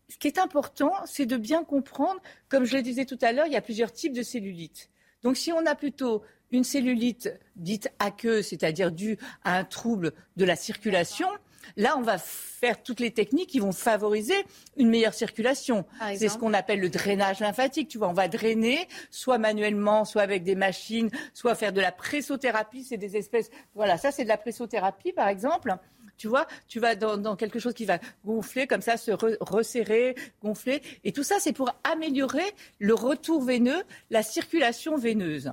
ce 0.10 0.18
qui 0.18 0.28
est 0.28 0.40
important, 0.40 0.94
c'est 1.06 1.26
de 1.26 1.38
bien 1.38 1.64
comprendre, 1.64 2.22
comme 2.50 2.66
je 2.66 2.76
le 2.76 2.82
disais 2.82 3.06
tout 3.06 3.20
à 3.22 3.32
l'heure, 3.32 3.48
il 3.48 3.54
y 3.54 3.58
a 3.58 3.62
plusieurs 3.62 3.92
types 3.92 4.14
de 4.14 4.24
cellulite. 4.24 4.90
Donc 5.24 5.38
si 5.38 5.52
on 5.52 5.66
a 5.66 5.76
plutôt 5.76 6.24
une 6.52 6.64
cellulite 6.64 7.30
dite 7.56 7.90
aqueuse, 8.00 8.48
c'est-à-dire 8.48 8.92
due 8.92 9.18
à 9.44 9.58
un 9.58 9.66
trouble 9.66 10.14
de 10.38 10.46
la 10.46 10.56
circulation, 10.56 11.28
là, 11.76 11.96
on 11.98 12.02
va 12.02 12.18
faire 12.18 12.82
toutes 12.82 13.02
les 13.02 13.12
techniques 13.12 13.50
qui 13.50 13.60
vont 13.60 13.74
favoriser 13.74 14.36
une 14.78 14.90
meilleure 14.90 15.14
circulation. 15.14 15.86
C'est 16.16 16.30
ce 16.30 16.38
qu'on 16.38 16.54
appelle 16.54 16.80
le 16.80 16.90
drainage 16.90 17.42
lymphatique. 17.42 17.90
Tu 17.90 17.98
vois, 17.98 18.08
on 18.08 18.14
va 18.14 18.30
drainer, 18.30 18.88
soit 19.12 19.38
manuellement, 19.38 20.06
soit 20.06 20.22
avec 20.22 20.44
des 20.44 20.56
machines, 20.56 21.10
soit 21.34 21.56
faire 21.56 21.74
de 21.74 21.82
la 21.82 21.92
pressothérapie. 21.92 22.84
C'est 22.84 22.98
des 22.98 23.18
espèces. 23.18 23.50
Voilà, 23.76 23.98
ça, 23.98 24.12
c'est 24.12 24.24
de 24.24 24.30
la 24.30 24.38
pressothérapie, 24.38 25.12
par 25.12 25.28
exemple. 25.28 25.76
Tu 26.18 26.28
vois, 26.28 26.48
tu 26.68 26.80
vas 26.80 26.96
dans, 26.96 27.36
quelque 27.36 27.60
chose 27.60 27.74
qui 27.74 27.86
va 27.86 28.00
gonfler, 28.26 28.68
comme 28.68 28.82
ça, 28.82 28.98
se 28.98 29.12
resserrer, 29.12 30.16
gonfler. 30.42 30.82
Et 31.04 31.12
tout 31.12 31.24
ça, 31.24 31.36
c'est 31.40 31.54
pour 31.54 31.72
améliorer 31.84 32.54
le 32.80 32.94
retour 32.94 33.42
veineux, 33.44 33.84
la 34.10 34.24
circulation 34.24 34.98
veineuse. 34.98 35.52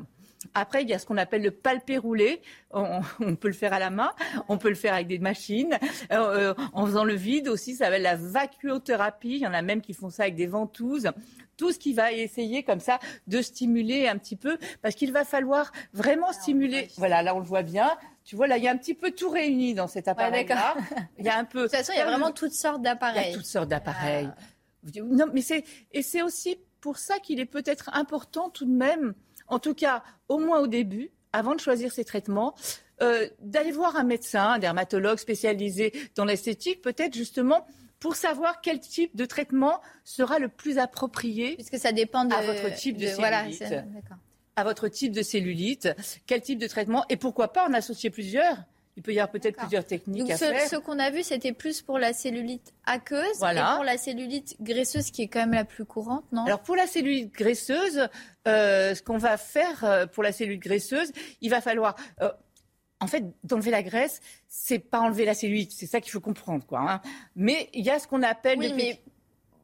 Après, 0.52 0.82
il 0.82 0.88
y 0.88 0.92
a 0.92 0.98
ce 0.98 1.06
qu'on 1.06 1.16
appelle 1.16 1.42
le 1.42 1.50
palpé 1.50 1.96
roulé. 1.96 2.42
On, 2.70 3.02
peut 3.36 3.48
le 3.48 3.54
faire 3.54 3.72
à 3.72 3.78
la 3.78 3.90
main, 3.90 4.12
on 4.48 4.58
peut 4.58 4.68
le 4.68 4.74
faire 4.74 4.94
avec 4.94 5.06
des 5.06 5.18
machines. 5.18 5.78
Euh, 6.12 6.52
euh, 6.52 6.54
en 6.72 6.86
faisant 6.86 7.04
le 7.04 7.14
vide 7.14 7.48
aussi, 7.48 7.74
ça 7.74 7.86
s'appelle 7.86 8.02
la 8.02 8.16
vacuothérapie. 8.16 9.36
Il 9.36 9.38
y 9.38 9.46
en 9.46 9.54
a 9.54 9.62
même 9.62 9.80
qui 9.80 9.94
font 9.94 10.10
ça 10.10 10.24
avec 10.24 10.34
des 10.34 10.46
ventouses 10.46 11.10
tout 11.56 11.72
ce 11.72 11.78
qui 11.78 11.92
va 11.92 12.12
essayer 12.12 12.62
comme 12.62 12.80
ça 12.80 12.98
de 13.26 13.40
stimuler 13.40 14.08
un 14.08 14.18
petit 14.18 14.34
peu, 14.36 14.58
parce 14.82 14.94
qu'il 14.94 15.12
va 15.12 15.24
falloir 15.24 15.70
vraiment 15.92 16.32
stimuler. 16.32 16.88
Voilà, 16.96 17.22
là 17.22 17.34
on 17.34 17.38
le 17.38 17.44
voit 17.44 17.62
bien. 17.62 17.90
Tu 18.24 18.36
vois, 18.36 18.46
là, 18.46 18.56
il 18.56 18.64
y 18.64 18.68
a 18.68 18.70
un 18.70 18.76
petit 18.76 18.94
peu 18.94 19.10
tout 19.10 19.28
réuni 19.28 19.74
dans 19.74 19.86
cet 19.86 20.08
appareil-là. 20.08 20.76
il 21.18 21.26
y 21.26 21.28
a 21.28 21.38
un 21.38 21.44
peu. 21.44 21.60
De 21.60 21.64
toute 21.64 21.76
façon, 21.76 21.92
il 21.94 21.98
y 21.98 22.02
a 22.02 22.06
vraiment 22.06 22.32
toutes 22.32 22.52
sortes 22.52 22.82
d'appareils. 22.82 23.26
Il 23.28 23.30
y 23.32 23.34
a 23.34 23.36
toutes 23.36 23.46
sortes 23.46 23.68
d'appareils. 23.68 24.30
Ah. 24.30 25.00
Non, 25.02 25.26
mais 25.32 25.42
c'est 25.42 25.64
et 25.92 26.02
c'est 26.02 26.22
aussi 26.22 26.58
pour 26.80 26.98
ça 26.98 27.18
qu'il 27.18 27.40
est 27.40 27.46
peut-être 27.46 27.90
important 27.94 28.50
tout 28.50 28.66
de 28.66 28.72
même, 28.72 29.14
en 29.48 29.58
tout 29.58 29.74
cas, 29.74 30.02
au 30.28 30.38
moins 30.38 30.60
au 30.60 30.66
début, 30.66 31.10
avant 31.32 31.54
de 31.54 31.60
choisir 31.60 31.92
ses 31.92 32.04
traitements, 32.04 32.54
euh, 33.02 33.28
d'aller 33.40 33.72
voir 33.72 33.96
un 33.96 34.04
médecin, 34.04 34.52
un 34.52 34.58
dermatologue 34.58 35.18
spécialisé 35.18 35.92
dans 36.14 36.24
l'esthétique, 36.24 36.82
peut-être 36.82 37.14
justement 37.14 37.66
pour 37.98 38.16
savoir 38.16 38.60
quel 38.60 38.80
type 38.80 39.16
de 39.16 39.24
traitement 39.24 39.80
sera 40.04 40.38
le 40.38 40.48
plus 40.48 40.78
approprié. 40.78 41.54
Puisque 41.54 41.78
ça 41.78 41.92
dépend 41.92 42.26
de, 42.26 42.34
à 42.34 42.42
votre 42.42 42.74
type 42.74 42.98
de, 42.98 43.06
cellulite. 43.06 43.18
Voilà, 43.18 43.44
à 44.56 44.64
votre 44.64 44.88
type 44.88 45.12
de 45.12 45.22
cellulite, 45.22 45.88
quel 46.26 46.40
type 46.42 46.58
de 46.58 46.66
traitement 46.66 47.04
et 47.08 47.16
pourquoi 47.16 47.52
pas 47.52 47.68
en 47.68 47.72
associer 47.72 48.10
plusieurs 48.10 48.56
il 48.96 49.02
peut 49.02 49.12
y 49.12 49.18
avoir 49.18 49.32
peut-être 49.32 49.56
plusieurs 49.56 49.84
techniques 49.84 50.30
à 50.30 50.36
ce, 50.36 50.44
faire. 50.44 50.68
Ce 50.68 50.76
qu'on 50.76 51.00
a 51.00 51.10
vu, 51.10 51.24
c'était 51.24 51.52
plus 51.52 51.82
pour 51.82 51.98
la 51.98 52.12
cellulite 52.12 52.72
aqueuse 52.86 53.42
et 53.42 53.74
pour 53.74 53.84
la 53.84 53.98
cellulite 53.98 54.56
graisseuse, 54.60 55.10
qui 55.10 55.22
est 55.22 55.28
quand 55.28 55.40
même 55.40 55.54
la 55.54 55.64
plus 55.64 55.84
courante, 55.84 56.24
non? 56.30 56.44
Alors 56.44 56.60
pour 56.60 56.76
la 56.76 56.86
cellulite 56.86 57.32
graisseuse, 57.32 58.08
euh, 58.46 58.94
ce 58.94 59.02
qu'on 59.02 59.18
va 59.18 59.36
faire 59.36 59.82
euh, 59.82 60.06
pour 60.06 60.22
la 60.22 60.30
cellulite 60.30 60.62
graisseuse, 60.62 61.10
il 61.40 61.50
va 61.50 61.60
falloir 61.60 61.96
euh, 62.22 62.30
en 63.00 63.06
fait, 63.06 63.24
d'enlever 63.42 63.72
la 63.72 63.82
graisse, 63.82 64.20
c'est 64.48 64.78
pas 64.78 65.00
enlever 65.00 65.24
la 65.24 65.34
cellulite, 65.34 65.72
c'est 65.72 65.86
ça 65.86 66.00
qu'il 66.00 66.12
faut 66.12 66.20
comprendre, 66.20 66.64
quoi. 66.64 66.80
Hein. 66.80 67.00
Mais 67.34 67.68
il 67.74 67.84
y 67.84 67.90
a 67.90 67.98
ce 67.98 68.06
qu'on 68.06 68.22
appelle 68.22 68.58
oui, 68.58 68.72
mais 68.74 69.00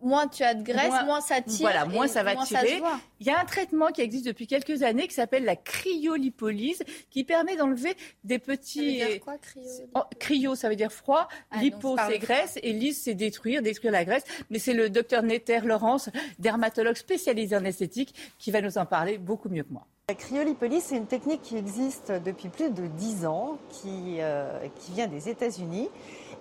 moins 0.02 0.26
tu 0.26 0.42
as 0.42 0.54
de 0.54 0.62
graisse, 0.62 0.92
moins, 1.04 1.20
ça 1.20 1.40
tire. 1.40 1.60
Voilà, 1.60 1.84
moins 1.86 2.08
ça 2.08 2.22
va 2.22 2.34
tirer. 2.36 2.82
Il 3.20 3.26
y 3.26 3.30
a 3.30 3.38
un 3.38 3.44
traitement 3.44 3.88
qui 3.88 4.00
existe 4.00 4.24
depuis 4.26 4.46
quelques 4.46 4.82
années 4.82 5.06
qui 5.06 5.14
s'appelle 5.14 5.44
la 5.44 5.56
cryolipolyse, 5.56 6.82
qui 7.10 7.24
permet 7.24 7.56
d'enlever 7.56 7.94
des 8.24 8.38
petits. 8.38 8.98
Ça 8.98 9.04
veut 9.04 9.12
dire 9.12 9.20
quoi, 9.20 9.38
cryo 9.38 10.04
Cryo, 10.18 10.54
ça 10.54 10.68
veut 10.70 10.76
dire 10.76 10.90
froid. 10.90 11.28
Ah, 11.50 11.58
Lipo, 11.58 11.96
c'est 12.08 12.18
graisse. 12.18 12.58
Et 12.62 12.72
lyse, 12.72 13.02
c'est 13.02 13.14
détruire, 13.14 13.60
détruire 13.60 13.92
la 13.92 14.04
graisse. 14.06 14.24
Mais 14.48 14.58
c'est 14.58 14.72
le 14.72 14.88
docteur 14.88 15.22
Netter 15.22 15.60
Laurence, 15.60 16.08
dermatologue 16.38 16.96
spécialisé 16.96 17.54
en 17.54 17.64
esthétique, 17.64 18.14
qui 18.38 18.50
va 18.50 18.62
nous 18.62 18.78
en 18.78 18.86
parler 18.86 19.18
beaucoup 19.18 19.50
mieux 19.50 19.64
que 19.64 19.72
moi. 19.72 19.86
La 20.08 20.14
cryolipolyse, 20.14 20.84
c'est 20.84 20.96
une 20.96 21.06
technique 21.06 21.42
qui 21.42 21.56
existe 21.56 22.10
depuis 22.10 22.48
plus 22.48 22.70
de 22.70 22.86
10 22.86 23.26
ans, 23.26 23.58
qui, 23.68 24.16
euh, 24.18 24.58
qui 24.80 24.92
vient 24.92 25.06
des 25.06 25.28
États-Unis 25.28 25.88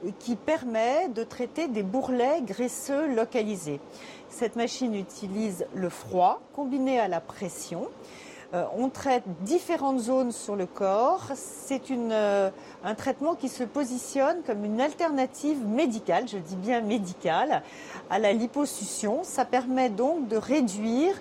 et 0.08 0.12
qui 0.14 0.36
permet 0.36 1.10
de 1.10 1.24
traiter 1.24 1.68
des 1.68 1.84
bourrelets 1.84 2.42
graisseux 2.42 3.14
localisés. 3.14 3.80
Cette 4.30 4.56
machine 4.56 4.94
utilise 4.96 5.66
le 5.74 5.90
froid 5.90 6.40
combiné 6.54 7.00
à 7.00 7.08
la 7.08 7.20
pression. 7.20 7.88
Euh, 8.54 8.64
on 8.76 8.90
traite 8.90 9.24
différentes 9.42 10.00
zones 10.00 10.32
sur 10.32 10.56
le 10.56 10.66
corps. 10.66 11.28
C'est 11.36 11.92
euh, 11.92 12.50
un 12.84 12.96
traitement 12.96 13.36
qui 13.36 13.48
se 13.48 13.64
positionne 13.64 14.38
comme 14.46 14.66
une 14.66 14.82
alternative 14.82 15.68
médicale, 15.68 16.28
je 16.28 16.38
dis 16.38 16.56
bien 16.56 16.82
médicale, 16.82 17.62
à 18.10 18.18
la 18.18 18.34
liposuction. 18.34 19.24
Ça 19.24 19.46
permet 19.46 19.90
donc 19.90 20.28
de 20.28 20.38
réduire 20.38 21.14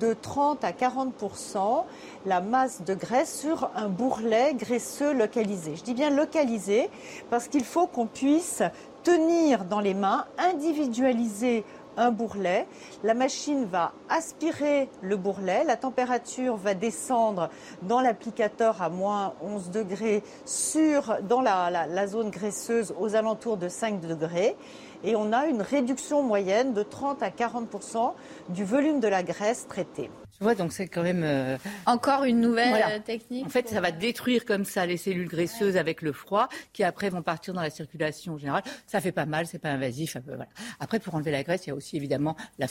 de 0.00 0.12
30 0.12 0.64
à 0.64 0.72
40% 0.72 1.84
la 2.26 2.40
masse 2.40 2.82
de 2.82 2.94
graisse 2.94 3.40
sur 3.40 3.70
un 3.76 3.88
bourrelet 3.88 4.54
graisseux 4.54 5.12
localisé. 5.12 5.76
Je 5.76 5.82
dis 5.82 5.94
bien 5.94 6.10
localisé 6.10 6.90
parce 7.30 7.46
qu'il 7.46 7.64
faut 7.64 7.86
qu'on 7.86 8.06
puisse 8.06 8.62
tenir 9.04 9.64
dans 9.64 9.80
les 9.80 9.94
mains, 9.94 10.26
individualiser 10.38 11.64
un 11.96 12.10
bourrelet. 12.10 12.66
La 13.02 13.14
machine 13.14 13.64
va 13.64 13.92
aspirer 14.08 14.88
le 15.00 15.16
bourrelet. 15.16 15.64
La 15.64 15.76
température 15.76 16.56
va 16.56 16.74
descendre 16.74 17.50
dans 17.82 18.00
l'applicateur 18.00 18.82
à 18.82 18.88
moins 18.88 19.34
11 19.42 19.70
degrés 19.70 20.22
sur, 20.44 21.18
dans 21.22 21.40
la, 21.40 22.06
zone 22.06 22.30
graisseuse 22.30 22.94
aux 22.98 23.14
alentours 23.14 23.56
de 23.56 23.68
5 23.68 24.00
degrés 24.00 24.56
et 25.04 25.16
on 25.16 25.32
a 25.32 25.46
une 25.46 25.62
réduction 25.62 26.22
moyenne 26.22 26.74
de 26.74 26.82
30 26.82 27.22
à 27.22 27.30
40% 27.30 28.12
du 28.50 28.64
volume 28.64 29.00
de 29.00 29.08
la 29.08 29.22
graisse 29.22 29.66
traitée. 29.66 30.10
Vois, 30.42 30.56
donc 30.56 30.72
c'est 30.72 30.88
quand 30.88 31.04
même... 31.04 31.22
Euh, 31.22 31.56
Encore 31.86 32.24
une 32.24 32.40
nouvelle 32.40 33.00
technique. 33.04 33.46
En 33.46 33.48
fait, 33.48 33.68
ça 33.68 33.80
va 33.80 33.92
détruire 33.92 34.44
comme 34.44 34.64
ça 34.64 34.86
les 34.86 34.96
cellules 34.96 35.28
graisseuses 35.28 35.76
avec 35.76 36.02
le 36.02 36.12
froid, 36.12 36.48
qui 36.72 36.82
après 36.82 37.10
vont 37.10 37.22
partir 37.22 37.54
dans 37.54 37.62
la 37.62 37.70
circulation 37.70 38.36
générale. 38.38 38.64
Ça 38.88 39.00
fait 39.00 39.12
pas 39.12 39.24
mal, 39.24 39.46
c'est 39.46 39.60
pas 39.60 39.70
invasif. 39.70 40.16
Voilà. 40.26 40.48
Après, 40.80 40.98
pour 40.98 41.14
enlever 41.14 41.30
la 41.30 41.44
graisse, 41.44 41.66
il 41.66 41.68
y 41.68 41.72
a 41.72 41.76
aussi 41.76 41.96
évidemment 41.96 42.36
la, 42.58 42.66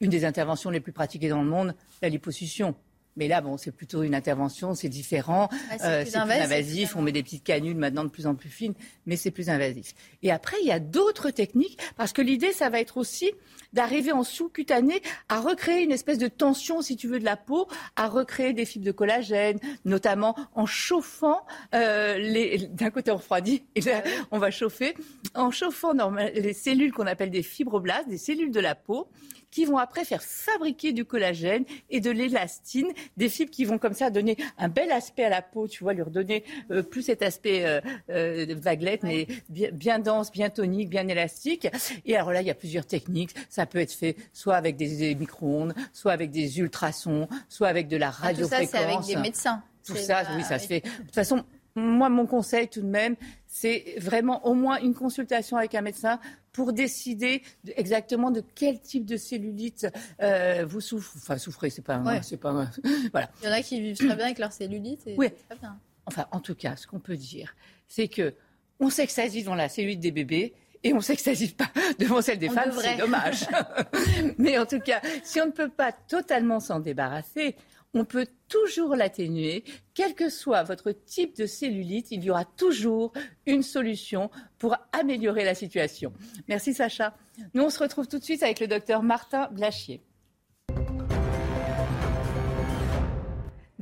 une 0.00 0.10
des 0.10 0.24
interventions 0.24 0.70
les 0.70 0.80
plus 0.80 0.92
pratiquées 0.92 1.28
dans 1.28 1.42
le 1.42 1.48
monde, 1.48 1.74
la 2.02 2.08
liposuction. 2.08 2.74
Mais 3.16 3.28
là, 3.28 3.40
bon, 3.40 3.56
c'est 3.56 3.70
plutôt 3.70 4.02
une 4.02 4.14
intervention, 4.14 4.74
c'est 4.74 4.88
différent, 4.88 5.48
ah, 5.70 5.78
c'est 5.78 5.86
euh, 5.86 6.02
plus, 6.02 6.16
invasif. 6.16 6.96
On 6.96 7.02
met 7.02 7.12
des 7.12 7.22
petites 7.22 7.44
canules 7.44 7.76
maintenant 7.76 8.04
de 8.04 8.08
plus 8.08 8.26
en 8.26 8.34
plus 8.34 8.48
fines, 8.48 8.74
mais 9.06 9.16
c'est 9.16 9.30
plus 9.30 9.50
invasif. 9.50 9.94
Et 10.22 10.32
après, 10.32 10.56
il 10.62 10.66
y 10.66 10.72
a 10.72 10.80
d'autres 10.80 11.30
techniques, 11.30 11.78
parce 11.96 12.12
que 12.12 12.22
l'idée, 12.22 12.52
ça 12.52 12.70
va 12.70 12.80
être 12.80 12.96
aussi 12.96 13.30
d'arriver 13.72 14.12
en 14.12 14.24
sous-cutané 14.24 15.02
à 15.28 15.40
recréer 15.40 15.82
une 15.82 15.92
espèce 15.92 16.18
de 16.18 16.28
tension, 16.28 16.82
si 16.82 16.96
tu 16.96 17.08
veux, 17.08 17.18
de 17.18 17.24
la 17.24 17.36
peau, 17.36 17.68
à 17.96 18.08
recréer 18.08 18.52
des 18.52 18.64
fibres 18.64 18.86
de 18.86 18.92
collagène, 18.92 19.58
notamment 19.84 20.36
en 20.54 20.66
chauffant 20.66 21.46
euh, 21.74 22.18
les. 22.18 22.68
D'un 22.68 22.90
côté, 22.90 23.10
on 23.10 23.16
refroidit, 23.16 23.64
et 23.74 23.80
là, 23.80 24.02
on 24.30 24.38
va 24.38 24.50
chauffer, 24.50 24.94
en 25.34 25.50
chauffant 25.50 25.92
les 26.34 26.52
cellules 26.52 26.92
qu'on 26.92 27.06
appelle 27.06 27.30
des 27.30 27.42
fibroblastes, 27.42 28.08
des 28.08 28.18
cellules 28.18 28.50
de 28.50 28.60
la 28.60 28.74
peau 28.74 29.08
qui 29.54 29.64
vont 29.64 29.78
après 29.78 30.04
faire 30.04 30.22
fabriquer 30.22 30.92
du 30.92 31.04
collagène 31.04 31.64
et 31.88 32.00
de 32.00 32.10
l'élastine, 32.10 32.88
des 33.16 33.28
fibres 33.28 33.50
qui 33.50 33.64
vont 33.64 33.78
comme 33.78 33.94
ça 33.94 34.10
donner 34.10 34.36
un 34.58 34.68
bel 34.68 34.90
aspect 34.92 35.24
à 35.24 35.28
la 35.28 35.42
peau, 35.42 35.68
tu 35.68 35.82
vois, 35.84 35.92
lui 35.92 36.02
redonner 36.02 36.44
euh, 36.70 36.82
plus 36.82 37.02
cet 37.02 37.22
aspect 37.22 37.64
euh, 37.64 37.80
euh, 38.10 38.54
vaguelette, 38.58 39.02
mais 39.02 39.26
bien, 39.48 39.98
dense, 39.98 40.30
bien 40.30 40.50
tonique, 40.50 40.88
bien 40.88 41.06
élastique. 41.08 41.68
Et 42.04 42.16
alors 42.16 42.32
là, 42.32 42.40
il 42.40 42.46
y 42.46 42.50
a 42.50 42.54
plusieurs 42.54 42.86
techniques. 42.86 43.34
Ça 43.48 43.66
peut 43.66 43.78
être 43.78 43.92
fait 43.92 44.16
soit 44.32 44.56
avec 44.56 44.76
des, 44.76 45.14
micro-ondes, 45.14 45.74
soit 45.92 46.12
avec 46.12 46.30
des 46.30 46.58
ultrasons, 46.58 47.28
soit 47.48 47.68
avec 47.68 47.88
de 47.88 47.96
la 47.96 48.10
radiofréquence. 48.10 48.52
Ah, 48.52 48.60
tout 48.60 48.66
ça, 48.66 48.78
c'est 48.78 48.84
avec 48.84 49.06
des 49.06 49.16
médecins. 49.16 49.62
Tout 49.86 49.96
ça, 49.96 50.22
oui, 50.36 50.42
ça 50.42 50.58
se 50.58 50.66
fait. 50.66 50.80
De 50.80 51.04
toute 51.04 51.14
façon, 51.14 51.44
moi, 51.76 52.08
mon 52.08 52.26
conseil 52.26 52.68
tout 52.68 52.80
de 52.80 52.86
même, 52.86 53.16
c'est 53.46 53.96
vraiment 53.98 54.46
au 54.46 54.54
moins 54.54 54.78
une 54.80 54.94
consultation 54.94 55.56
avec 55.56 55.74
un 55.74 55.80
médecin 55.80 56.20
pour 56.54 56.72
décider 56.72 57.42
exactement 57.76 58.30
de 58.30 58.42
quel 58.54 58.80
type 58.80 59.04
de 59.04 59.18
cellulite 59.18 59.88
euh, 60.22 60.64
vous 60.66 60.80
souffrez. 60.80 61.18
Enfin, 61.20 61.36
souffrez, 61.36 61.68
c'est 61.68 61.82
pas, 61.82 62.02
c'est 62.22 62.38
pas, 62.38 62.70
voilà. 63.12 63.28
Il 63.42 63.46
y 63.46 63.48
en 63.48 63.52
a 63.52 63.60
qui 63.60 63.80
vivent 63.80 63.96
très 63.96 64.16
bien 64.16 64.26
avec 64.26 64.38
leur 64.38 64.52
cellulite. 64.52 65.06
Et 65.06 65.16
oui. 65.18 65.28
Très 65.50 65.58
bien. 65.58 65.78
Enfin, 66.06 66.26
en 66.30 66.40
tout 66.40 66.54
cas, 66.54 66.76
ce 66.76 66.86
qu'on 66.86 67.00
peut 67.00 67.16
dire, 67.16 67.54
c'est 67.88 68.08
que 68.08 68.34
on 68.80 68.88
existe 68.88 69.46
dans 69.46 69.54
la 69.54 69.68
cellulite 69.68 70.00
des 70.00 70.12
bébés. 70.12 70.54
Et 70.86 70.92
on 70.92 70.98
n'existe 70.98 71.56
pas 71.56 71.70
devant 71.98 72.20
celle 72.20 72.38
des 72.38 72.50
femmes, 72.50 72.70
c'est 72.78 72.98
dommage. 72.98 73.46
Mais 74.38 74.58
en 74.58 74.66
tout 74.66 74.80
cas, 74.80 75.00
si 75.22 75.40
on 75.40 75.46
ne 75.46 75.50
peut 75.50 75.70
pas 75.70 75.92
totalement 75.92 76.60
s'en 76.60 76.78
débarrasser, 76.78 77.56
on 77.94 78.04
peut 78.04 78.26
toujours 78.48 78.96
l'atténuer. 78.96 79.64
Quel 79.94 80.14
que 80.14 80.28
soit 80.28 80.62
votre 80.64 80.92
type 80.92 81.36
de 81.36 81.46
cellulite, 81.46 82.10
il 82.10 82.22
y 82.22 82.30
aura 82.30 82.44
toujours 82.44 83.12
une 83.46 83.62
solution 83.62 84.30
pour 84.58 84.76
améliorer 84.92 85.44
la 85.44 85.54
situation. 85.54 86.12
Merci 86.48 86.74
Sacha. 86.74 87.16
Nous, 87.54 87.62
on 87.62 87.70
se 87.70 87.78
retrouve 87.78 88.08
tout 88.08 88.18
de 88.18 88.24
suite 88.24 88.42
avec 88.42 88.60
le 88.60 88.66
docteur 88.66 89.02
Martin 89.02 89.48
Blachier. 89.50 90.02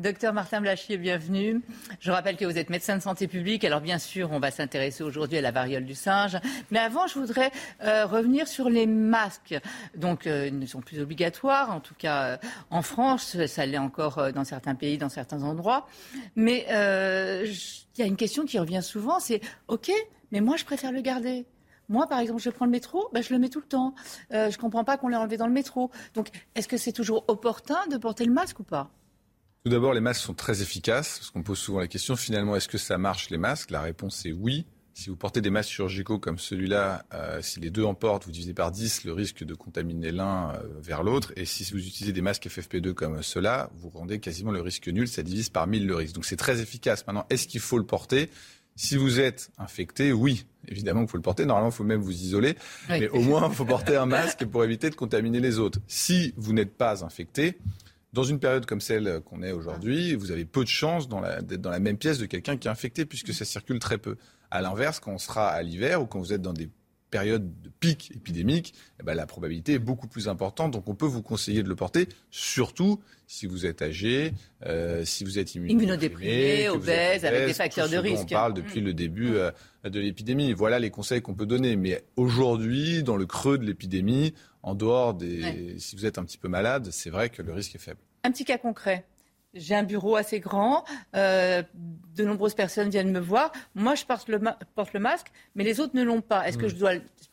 Docteur 0.03 0.33
Martin 0.33 0.61
Blachier, 0.61 0.99
bienvenue. 0.99 1.63
Je 2.01 2.11
rappelle 2.11 2.37
que 2.37 2.45
vous 2.45 2.59
êtes 2.59 2.71
médecin 2.71 2.97
de 2.97 3.03
santé 3.03 3.29
publique. 3.29 3.65
Alors 3.65 3.81
bien 3.81 4.01
sûr, 4.01 4.33
on 4.33 4.41
va 4.41 4.51
s'intéresser 4.51 5.05
aujourd'hui 5.05 5.39
à 5.39 5.41
la 5.41 5.53
variole 5.53 5.85
du 5.85 5.95
singe. 5.95 6.39
Mais 6.73 6.81
avant, 6.81 7.07
je 7.07 7.21
voudrais 7.21 7.53
euh, 7.85 8.05
revenir 8.05 8.49
sur 8.49 8.69
les 8.69 8.87
masques. 8.87 9.55
Donc, 9.95 10.27
euh, 10.27 10.49
ils 10.49 10.59
ne 10.59 10.67
sont 10.67 10.81
plus 10.81 10.99
obligatoires, 10.99 11.71
en 11.71 11.79
tout 11.79 11.95
cas 11.97 12.23
euh, 12.25 12.37
en 12.71 12.83
France. 12.83 13.47
Ça 13.47 13.65
l'est 13.65 13.79
encore 13.79 14.33
dans 14.33 14.43
certains 14.43 14.75
pays, 14.75 14.99
dans 14.99 15.09
certains 15.09 15.45
endroits. 15.45 15.87
Mais 16.35 16.67
il 16.69 17.99
y 17.99 18.03
a 18.03 18.07
une 18.07 18.17
question 18.17 18.45
qui 18.45 18.59
revient 18.59 18.83
souvent, 18.83 19.21
c'est 19.21 19.41
OK, 19.69 19.93
mais 20.33 20.41
moi, 20.41 20.57
je 20.57 20.65
préfère 20.65 20.91
le 20.91 21.01
garder. 21.01 21.47
Moi, 21.89 22.09
par 22.09 22.19
exemple, 22.19 22.43
je 22.43 22.51
prends 22.51 22.65
le 22.65 22.73
métro, 22.73 23.09
ben, 23.13 23.23
je 23.23 23.33
le 23.33 23.39
mets 23.39 23.51
tout 23.51 23.61
le 23.61 23.69
temps. 23.69 23.95
je 24.33 24.49
ne 24.49 24.57
comprends 24.57 24.83
pas 24.83 24.97
qu'on 24.97 25.07
l'ait 25.07 25.17
enlevé 25.17 25.37
dans 25.37 25.47
le 25.47 25.53
métro. 25.53 25.93
Donc, 26.15 26.31
est-ce 26.57 26.67
que 26.67 26.77
c'est 26.77 26.91
toujours 26.91 27.25
opportun 27.29 27.87
de 27.89 27.99
porter 27.99 28.25
le 28.25 28.33
masque 28.33 28.59
ou 28.59 28.65
pas? 28.65 28.91
Tout 29.65 29.71
d'abord, 29.71 29.95
les 29.95 30.01
masques 30.01 30.23
sont 30.23 30.35
très 30.35 30.61
efficaces, 30.61 31.19
parce 31.19 31.31
qu'on 31.31 31.43
pose 31.43 31.59
souvent 31.59 31.79
la 31.79 31.87
question, 31.87 32.17
finalement, 32.17 32.57
est-ce 32.57 32.69
que 32.69 32.79
ça 32.79 32.99
marche 32.99 33.31
les 33.31 33.39
masques? 33.39 33.71
La 33.71 33.81
réponse 33.81 34.27
est 34.27 34.33
oui. 34.33 34.67
Si 34.95 35.09
vous 35.09 35.17
portez 35.17 35.41
des 35.41 35.51
masques 35.51 35.71
chirurgicaux 35.71 36.19
comme 36.19 36.39
celui-là, 36.39 37.05
euh, 37.15 37.41
si 37.41 37.61
les 37.61 37.71
deux 37.71 37.85
en 37.85 37.95
portent, 37.95 38.27
vous 38.27 38.33
divisez 38.33 38.53
par 38.53 38.71
10 38.71 39.05
le 39.05 39.13
risque 39.13 39.43
de 39.43 39.55
contaminer 39.55 40.11
l'un 40.11 40.51
euh, 40.51 40.59
vers 40.83 41.03
l'autre. 41.03 41.33
Et 41.37 41.47
si 41.47 41.65
vous 41.73 41.79
utilisez 41.79 42.13
des 42.13 42.21
masques 42.21 42.47
FFP2 42.47 42.93
comme 42.93 43.23
ceux-là, 43.23 43.71
vous 43.75 43.89
rendez 43.89 44.19
quasiment 44.19 44.51
le 44.51 44.61
risque 44.61 44.89
nul, 44.89 45.09
ça 45.09 45.23
divise 45.23 45.49
par 45.49 45.67
1000 45.67 45.87
le 45.87 45.95
risque. 45.95 46.15
Donc 46.15 46.27
c'est 46.27 46.37
très 46.37 46.61
efficace. 46.61 47.07
Maintenant, 47.07 47.25
est-ce 47.31 47.49
qu'il 47.49 47.61
faut 47.61 47.79
le 47.79 47.87
porter? 47.87 48.29
Si 48.75 48.97
vous 48.97 49.21
êtes 49.21 49.51
infecté, 49.59 50.13
oui, 50.13 50.45
évidemment 50.69 51.01
qu'il 51.01 51.11
faut 51.11 51.19
le 51.19 51.23
porter. 51.23 51.47
Normalement, 51.47 51.71
il 51.71 51.75
faut 51.75 51.85
même 51.85 52.01
vous 52.01 52.13
isoler. 52.13 52.57
Mais 52.89 53.09
au 53.09 53.21
moins, 53.21 53.49
il 53.49 53.55
faut 53.55 53.65
porter 53.65 53.97
un 53.97 54.07
masque 54.07 54.45
pour 54.45 54.65
éviter 54.65 54.91
de 54.91 54.95
contaminer 54.95 55.41
les 55.41 55.59
autres. 55.59 55.79
Si 55.87 56.35
vous 56.37 56.53
n'êtes 56.53 56.75
pas 56.75 57.05
infecté, 57.05 57.59
dans 58.13 58.25
une 58.25 58.39
période 58.39 58.67
comme 58.67 58.81
celle 58.81 59.21
qu'on 59.25 59.43
est 59.43 59.53
aujourd'hui, 59.53 60.15
vous 60.15 60.31
avez 60.31 60.45
peu 60.45 60.63
de 60.63 60.69
chances 60.69 61.09
d'être 61.09 61.61
dans 61.61 61.71
la 61.71 61.81
même 61.81 61.97
pièce 61.97 62.19
de 62.19 62.27
quelqu'un 62.27 62.57
qui 62.57 62.69
est 62.69 62.71
infecté 62.71 63.07
puisque 63.07 63.33
ça 63.33 63.45
circule 63.45 63.79
très 63.79 63.99
peu. 63.99 64.17
À 64.51 64.61
l'inverse, 64.61 65.01
quand 65.01 65.13
on 65.13 65.19
sera 65.19 65.49
à 65.49 65.63
l'hiver 65.63 66.03
ou 66.03 66.07
quand 66.07 66.19
vous 66.19 66.33
êtes 66.33 66.43
dans 66.43 66.53
des 66.53 66.69
période 67.13 67.61
de 67.61 67.69
pic 67.69 68.11
épidémique, 68.17 68.75
eh 68.99 69.05
ben, 69.05 69.15
la 69.15 69.27
probabilité 69.27 69.75
est 69.75 69.79
beaucoup 69.79 70.09
plus 70.09 70.29
importante. 70.29 70.73
Donc 70.73 70.89
on 70.89 70.97
peut 70.97 71.07
vous 71.07 71.23
conseiller 71.23 71.63
de 71.63 71.69
le 71.69 71.77
porter, 71.77 72.09
surtout 72.31 72.99
si 73.29 73.47
vous 73.47 73.67
êtes 73.67 73.83
âgé, 73.83 74.33
euh, 74.67 75.05
si 75.05 75.23
vous 75.23 75.39
êtes 75.39 75.55
immunodéprimé, 75.55 76.69
obèse, 76.71 77.25
avec 77.25 77.47
des 77.47 77.55
facteurs 77.55 77.89
de 77.89 77.99
risque. 77.99 78.25
On 78.25 78.35
parle 78.35 78.55
depuis 78.55 78.81
mm. 78.81 78.85
le 78.85 78.95
début 78.95 79.31
mm. 79.31 79.35
euh, 79.85 79.91
de 79.91 80.01
l'épidémie. 80.01 80.53
Voilà 80.55 80.81
les 80.81 80.91
conseils 80.91 81.23
qu'on 81.23 81.35
peut 81.35 81.47
donner. 81.47 81.77
Mais 81.77 82.03
aujourd'hui, 82.17 83.03
dans 83.05 83.17
le 83.17 83.27
creux 83.27 83.59
de 83.59 83.65
l'épidémie, 83.65 84.35
en 84.63 84.75
dehors 84.75 85.15
des, 85.15 85.77
si 85.79 85.95
vous 85.95 86.07
êtes 86.07 86.19
un 86.19 86.25
petit 86.25 86.39
peu 86.39 86.49
malade, 86.49 86.89
c'est 86.91 87.11
vrai 87.11 87.29
que 87.29 87.43
le 87.43 87.53
risque 87.53 87.75
est 87.75 87.79
faible. 87.79 88.01
Un 88.25 88.33
petit 88.33 88.45
cas 88.45 88.59
concret. 88.59 89.05
J'ai 89.55 89.75
un 89.75 89.83
bureau 89.83 90.17
assez 90.17 90.41
grand. 90.41 90.85
Euh, 91.15 91.63
de 92.17 92.25
nombreuses 92.25 92.55
personnes 92.55 92.91
viennent 92.91 93.11
me 93.11 93.21
voir. 93.21 93.53
Moi, 93.75 93.95
je 93.95 94.05
porte 94.05 94.29
le, 94.29 94.41
porte 94.75 94.93
le 94.93 95.01
masque, 95.01 95.29
mais 95.55 95.65
les 95.65 95.81
autres 95.81 95.97
ne 95.97 96.03
l'ont 96.03 96.21
pas. 96.21 96.47
Est-ce 96.47 96.59
que 96.59 96.67
mm. 96.67 96.71
je 96.71 96.77
dois, 96.77 96.93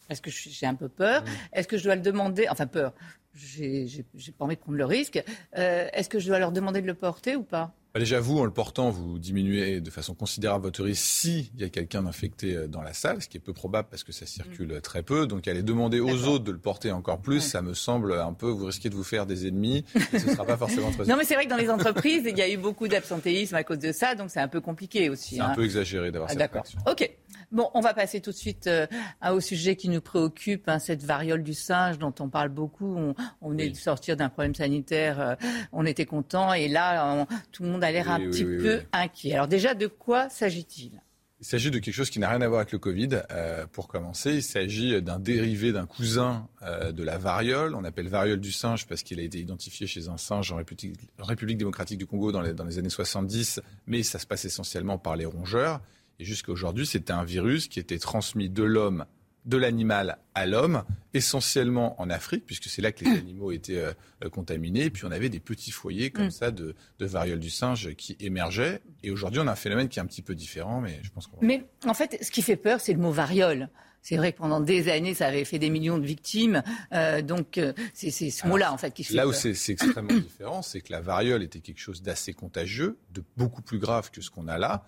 est-ce 0.09 0.21
que 0.21 0.29
j'ai 0.31 0.65
un 0.65 0.75
peu 0.75 0.89
peur? 0.89 1.23
Est-ce 1.53 1.67
que 1.67 1.77
je 1.77 1.83
dois 1.83 1.95
le 1.95 2.01
demander? 2.01 2.47
Enfin, 2.49 2.67
peur 2.67 2.93
j'ai 3.33 4.03
pas 4.37 4.45
envie 4.45 4.55
de 4.55 4.61
prendre 4.61 4.77
le 4.77 4.85
risque. 4.85 5.23
Euh, 5.57 5.87
est-ce 5.93 6.09
que 6.09 6.19
je 6.19 6.27
dois 6.27 6.39
leur 6.39 6.51
demander 6.51 6.81
de 6.81 6.87
le 6.87 6.93
porter 6.93 7.35
ou 7.35 7.43
pas? 7.43 7.73
Déjà, 7.95 8.19
vous, 8.19 8.37
en 8.37 8.45
le 8.45 8.51
portant, 8.51 8.91
vous 8.91 9.17
diminuez 9.17 9.81
de 9.81 9.89
façon 9.89 10.13
considérable 10.13 10.63
votre 10.65 10.83
risque 10.83 11.03
s'il 11.03 11.49
y 11.57 11.63
a 11.63 11.69
quelqu'un 11.69 12.03
d'infecté 12.03 12.55
euh, 12.55 12.67
dans 12.67 12.81
la 12.81 12.93
salle, 12.93 13.21
ce 13.21 13.27
qui 13.27 13.37
est 13.37 13.39
peu 13.39 13.51
probable 13.51 13.87
parce 13.89 14.03
que 14.03 14.11
ça 14.11 14.27
circule 14.27 14.75
mm. 14.75 14.81
très 14.81 15.01
peu. 15.01 15.25
Donc, 15.25 15.47
aller 15.47 15.63
demander 15.63 15.99
aux 15.99 16.25
autres 16.25 16.43
de 16.43 16.51
le 16.51 16.59
porter 16.59 16.91
encore 16.91 17.19
plus, 17.19 17.41
ça 17.41 17.63
me 17.63 17.73
semble 17.73 18.13
un 18.13 18.33
peu, 18.33 18.47
vous 18.47 18.65
risquez 18.65 18.89
de 18.89 18.95
vous 18.95 19.03
faire 19.03 19.25
des 19.25 19.47
ennemis. 19.47 19.85
ce 20.11 20.15
ne 20.15 20.31
sera 20.31 20.45
pas 20.45 20.55
forcément 20.55 20.91
très 20.91 21.05
Non, 21.07 21.17
mais 21.17 21.23
c'est 21.23 21.33
vrai 21.33 21.45
que 21.45 21.49
dans 21.49 21.57
les 21.57 21.69
entreprises, 21.69 22.23
il 22.25 22.37
y 22.37 22.41
a 22.41 22.49
eu 22.49 22.57
beaucoup 22.57 22.87
d'absentéisme 22.87 23.55
à 23.55 23.63
cause 23.63 23.79
de 23.79 23.91
ça, 23.91 24.13
donc 24.13 24.29
c'est 24.29 24.39
un 24.39 24.47
peu 24.47 24.61
compliqué 24.61 25.09
aussi. 25.09 25.35
C'est 25.35 25.41
un 25.41 25.49
hein. 25.49 25.55
peu 25.55 25.65
exagéré 25.65 26.11
d'avoir 26.11 26.29
ah, 26.29 26.33
cette 26.33 26.39
D'accord. 26.39 26.63
OK. 26.87 27.09
Bon, 27.51 27.71
on 27.73 27.79
va 27.79 27.95
passer 27.95 28.21
tout 28.21 28.29
de 28.29 28.35
suite 28.35 28.67
euh, 28.67 28.85
au 29.27 29.39
sujet 29.39 29.75
qui 29.75 29.89
nous 29.89 30.01
préoccupe, 30.01 30.69
hein, 30.69 30.77
cette 30.77 31.03
variole 31.03 31.41
du 31.41 31.55
singe 31.55 31.97
dont 31.97 32.13
on 32.19 32.29
parle 32.29 32.49
beaucoup. 32.49 32.95
On, 32.95 33.15
on 33.41 33.57
est 33.57 33.69
de 33.69 33.75
sortir 33.75 34.15
d'un 34.15 34.29
problème 34.29 34.53
sanitaire, 34.53 35.19
euh, 35.19 35.35
on 35.71 35.85
était 35.87 36.05
content, 36.05 36.53
et 36.53 36.67
là, 36.67 37.25
tout 37.51 37.63
le 37.63 37.69
monde 37.69 37.78
a 37.81 37.91
l'air 37.91 38.09
un 38.09 38.19
petit 38.19 38.45
peu 38.45 38.81
inquiet. 38.91 39.33
Alors 39.33 39.47
déjà, 39.47 39.73
de 39.73 39.87
quoi 39.87 40.29
s'agit-il? 40.29 41.01
Il 41.41 41.45
s'agit 41.45 41.71
de 41.71 41.79
quelque 41.79 41.93
chose 41.93 42.09
qui 42.09 42.19
n'a 42.19 42.29
rien 42.29 42.41
à 42.41 42.47
voir 42.49 42.59
avec 42.59 42.73
le 42.73 42.79
Covid. 42.79 43.21
Euh, 43.31 43.65
pour 43.67 43.87
commencer, 43.87 44.33
il 44.35 44.43
s'agit 44.43 45.01
d'un 45.01 45.19
dérivé 45.19 45.71
d'un 45.71 45.85
cousin 45.85 46.49
de 46.61 47.01
la 47.01 47.17
variole. 47.17 47.75
On 47.75 47.85
appelle 47.85 48.09
variole 48.09 48.41
du 48.41 48.51
singe 48.51 48.87
parce 48.87 49.03
qu'il 49.03 49.21
a 49.21 49.23
été 49.23 49.39
identifié 49.39 49.87
chez 49.87 50.09
un 50.09 50.17
singe 50.17 50.51
en 50.51 50.57
République, 50.57 51.57
démocratique 51.57 51.97
du 51.97 52.05
Congo 52.05 52.33
dans 52.33 52.41
les, 52.41 52.53
dans 52.53 52.65
les, 52.65 52.77
années 52.77 52.89
70, 52.89 53.61
mais 53.87 54.03
ça 54.03 54.19
se 54.19 54.27
passe 54.27 54.43
essentiellement 54.43 54.97
par 54.97 55.15
les 55.15 55.25
rongeurs. 55.25 55.79
Et 56.19 56.25
jusqu'à 56.25 56.51
aujourd'hui, 56.51 56.85
c'était 56.85 57.13
un 57.13 57.23
virus 57.23 57.69
qui 57.69 57.79
était 57.79 57.99
transmis 57.99 58.49
de 58.49 58.63
l'homme, 58.63 59.05
de 59.45 59.57
l'animal 59.57 60.17
à 60.35 60.45
l'homme, 60.45 60.83
essentiellement 61.13 61.99
en 62.01 62.09
Afrique, 62.09 62.45
puisque 62.45 62.65
c'est 62.65 62.81
là 62.81 62.91
que 62.91 63.03
les 63.03 63.11
animaux 63.17 63.51
étaient 63.51 63.77
euh, 63.77 63.93
euh, 64.23 64.29
contaminés. 64.29 64.85
Et 64.85 64.89
puis 64.89 65.05
on 65.05 65.11
avait 65.11 65.29
des 65.29 65.39
petits 65.39 65.71
foyers 65.71 66.11
comme 66.11 66.27
mm. 66.27 66.31
ça 66.31 66.51
de, 66.51 66.75
de, 66.99 67.05
variole 67.05 67.39
du 67.39 67.49
singe 67.49 67.93
qui 67.95 68.15
émergeaient. 68.19 68.81
Et 69.03 69.11
aujourd'hui, 69.11 69.39
on 69.39 69.47
a 69.47 69.51
un 69.51 69.55
phénomène 69.55 69.89
qui 69.89 69.99
est 69.99 70.01
un 70.01 70.05
petit 70.05 70.21
peu 70.21 70.35
différent, 70.35 70.81
mais 70.81 70.99
je 71.03 71.09
pense 71.09 71.27
qu'on. 71.27 71.37
Mais 71.41 71.65
en 71.85 71.93
fait, 71.93 72.17
ce 72.21 72.31
qui 72.31 72.41
fait 72.41 72.55
peur, 72.55 72.79
c'est 72.79 72.93
le 72.93 72.99
mot 72.99 73.11
variole. 73.11 73.69
C'est 74.01 74.15
vrai 74.15 74.31
que 74.31 74.37
pendant 74.37 74.61
des 74.61 74.87
années, 74.89 75.13
ça 75.13 75.27
avait 75.27 75.43
fait 75.43 75.59
des 75.59 75.69
millions 75.69 75.97
de 75.97 76.05
victimes. 76.05 76.63
Euh, 76.93 77.21
donc, 77.21 77.59
c'est 77.93 78.11
ce 78.11 78.47
mot-là, 78.47 78.71
en 78.71 78.77
fait, 78.77 78.93
qui 78.93 79.03
fait 79.03 79.13
Là 79.13 79.27
où 79.27 79.33
c'est 79.33 79.51
extrêmement 79.67 80.13
différent, 80.21 80.61
c'est 80.61 80.79
que 80.79 80.93
la 80.93 81.01
variole 81.01 81.43
était 81.43 81.59
quelque 81.59 81.81
chose 81.81 82.01
d'assez 82.01 82.31
contagieux, 82.31 82.97
de 83.11 83.21
beaucoup 83.35 83.61
plus 83.61 83.77
grave 83.77 84.09
que 84.09 84.21
ce 84.21 84.29
qu'on 84.29 84.47
a 84.47 84.57
là. 84.57 84.85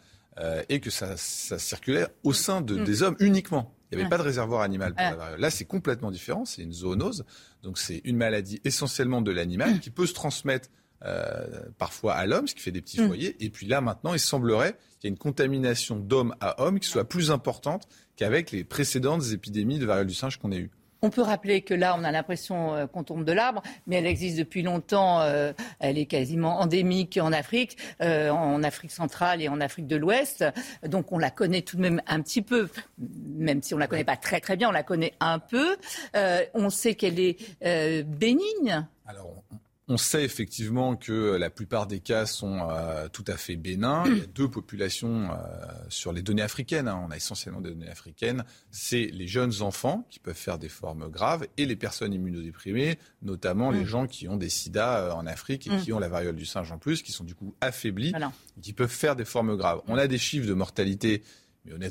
Et 0.70 0.80
que 0.80 0.90
ça, 0.90 1.18
circulait 1.18 2.08
au 2.24 2.32
sein 2.32 2.62
de, 2.62 2.78
mm. 2.78 2.84
des 2.86 3.04
hommes 3.04 3.18
uniquement. 3.20 3.76
Il 3.92 3.98
n'y 3.98 4.02
avait 4.04 4.10
pas 4.10 4.18
de 4.18 4.24
réservoir 4.24 4.62
animal 4.62 4.94
pour 4.94 5.04
la 5.04 5.16
variole. 5.16 5.40
Là, 5.40 5.50
c'est 5.50 5.66
complètement 5.66 6.12
différent. 6.12 6.46
C'est 6.46 6.62
une 6.62 6.74
zoonose. 6.74 7.26
Donc, 7.64 7.78
c'est 7.78 8.02
une 8.06 8.18
maladie 8.18 8.62
essentiellement 8.64 9.22
de 9.22 9.32
l'animal 9.32 9.80
qui 9.80 9.90
peut 9.90 10.06
se 10.06 10.14
transmettre 10.14 10.70
euh, 11.04 11.64
parfois 11.80 12.14
à 12.14 12.26
l'homme, 12.28 12.48
ce 12.48 12.54
qui 12.54 12.62
fait 12.62 12.72
des 12.72 12.82
petits 12.82 13.02
mm. 13.02 13.08
foyers. 13.08 13.36
Et 13.44 13.50
puis 13.50 13.66
là, 13.66 13.82
maintenant, 13.82 14.14
il 14.14 14.20
semblerait 14.20 14.78
qu'il 15.00 15.08
y 15.08 15.08
ait 15.08 15.10
une 15.10 15.18
contamination 15.18 15.98
d'homme 15.98 16.36
à 16.40 16.62
homme 16.62 16.80
qui 16.80 16.88
soit 16.88 17.06
plus 17.06 17.32
importante 17.32 17.88
qu'avec 18.16 18.52
les 18.52 18.64
précédentes 18.64 19.32
épidémies 19.32 19.80
de 19.80 19.86
variole 19.86 20.08
du 20.08 20.14
singe 20.14 20.38
qu'on 20.38 20.52
a 20.52 20.58
eues. 20.58 20.70
On 21.04 21.10
peut 21.10 21.22
rappeler 21.24 21.64
que 21.64 21.74
là, 21.74 21.96
on 21.98 22.04
a 22.04 22.12
l'impression 22.12 22.76
euh, 22.76 22.86
qu'on 22.86 23.04
tombe 23.04 23.26
de 23.26 23.32
l'arbre, 23.32 23.64
mais 23.88 23.96
elle 23.96 24.06
existe 24.06 24.38
depuis 24.38 24.62
longtemps. 24.62 25.22
Euh, 25.22 25.52
elle 25.80 25.98
est 25.98 26.06
quasiment 26.06 26.60
endémique 26.60 27.18
en 27.20 27.34
Afrique, 27.34 27.78
euh, 28.02 28.30
en 28.30 28.62
Afrique 28.62 28.92
centrale 28.92 29.42
et 29.42 29.50
en 29.50 29.62
Afrique 29.62 29.88
de 29.88 29.96
l'Ouest. 29.96 30.46
Donc 30.88 31.12
on 31.12 31.18
la 31.18 31.32
connaît 31.32 31.64
tout 31.64 31.76
de 31.76 31.82
même 31.82 32.02
un 32.06 32.22
petit 32.22 32.44
peu, 32.44 32.70
même 33.00 33.64
si 33.64 33.74
on 33.74 33.80
la 33.80 33.88
connaît 33.88 34.04
pas 34.04 34.16
très 34.16 34.40
très 34.40 34.56
bien, 34.56 34.70
on 34.70 34.74
la 34.74 34.84
connaît 34.84 35.14
un 35.20 35.40
peu. 35.40 35.76
on 36.54 36.70
sait 36.70 36.94
qu'elle 36.94 37.20
est 37.20 37.38
bénigne. 38.04 38.86
On 39.92 39.98
sait 39.98 40.24
effectivement 40.24 40.96
que 40.96 41.36
la 41.36 41.50
plupart 41.50 41.86
des 41.86 42.00
cas 42.00 42.26
sont 42.26 42.70
euh, 42.70 43.10
tout 43.10 43.26
à 43.28 43.36
fait 43.36 43.58
bénins. 43.58 44.04
Il 44.06 44.18
y 44.18 44.22
a 44.22 44.26
deux 44.26 44.50
populations 44.50 45.30
euh, 45.32 45.36
sur 45.90 46.14
les 46.14 46.22
données 46.22 46.42
africaines. 46.42 46.88
Hein. 46.88 47.04
On 47.06 47.12
a 47.12 47.18
essentiellement 47.18 47.60
des 47.60 47.72
données 47.72 47.90
africaines. 47.90 48.46
C'est 48.70 49.10
les 49.12 49.28
jeunes 49.28 49.62
enfants 49.62 50.08
qui 50.10 50.20
peuvent 50.20 50.34
faire 50.34 50.58
des 50.58 50.70
formes 50.70 51.10
graves 51.10 51.46
et 51.58 51.66
les 51.66 51.76
personnes 51.76 52.14
immunodéprimées, 52.14 53.00
notamment 53.22 53.70
les 53.70 53.82
mm. 53.82 53.86
gens 53.86 54.08
qui 54.08 54.30
ont 54.30 54.38
des 54.38 54.50
sida 54.50 55.00
euh, 55.00 55.12
en 55.12 55.26
Afrique 55.26 55.68
et 55.68 55.72
mm. 55.72 55.82
qui 55.82 55.92
ont 55.92 56.00
la 56.00 56.10
variole 56.10 56.38
du 56.38 56.46
singe 56.46 56.72
en 56.72 56.78
plus, 56.78 57.02
qui 57.02 57.12
sont 57.12 57.26
du 57.26 57.36
coup 57.36 57.54
affaiblis, 57.60 58.14
et 58.58 58.62
qui 58.62 58.72
peuvent 58.72 58.90
faire 58.90 59.18
des 59.18 59.26
formes 59.26 59.58
graves. 59.58 59.82
On 59.88 59.98
a 59.98 60.08
des 60.08 60.18
chiffres 60.18 60.48
de 60.48 60.54
mortalité 60.54 61.22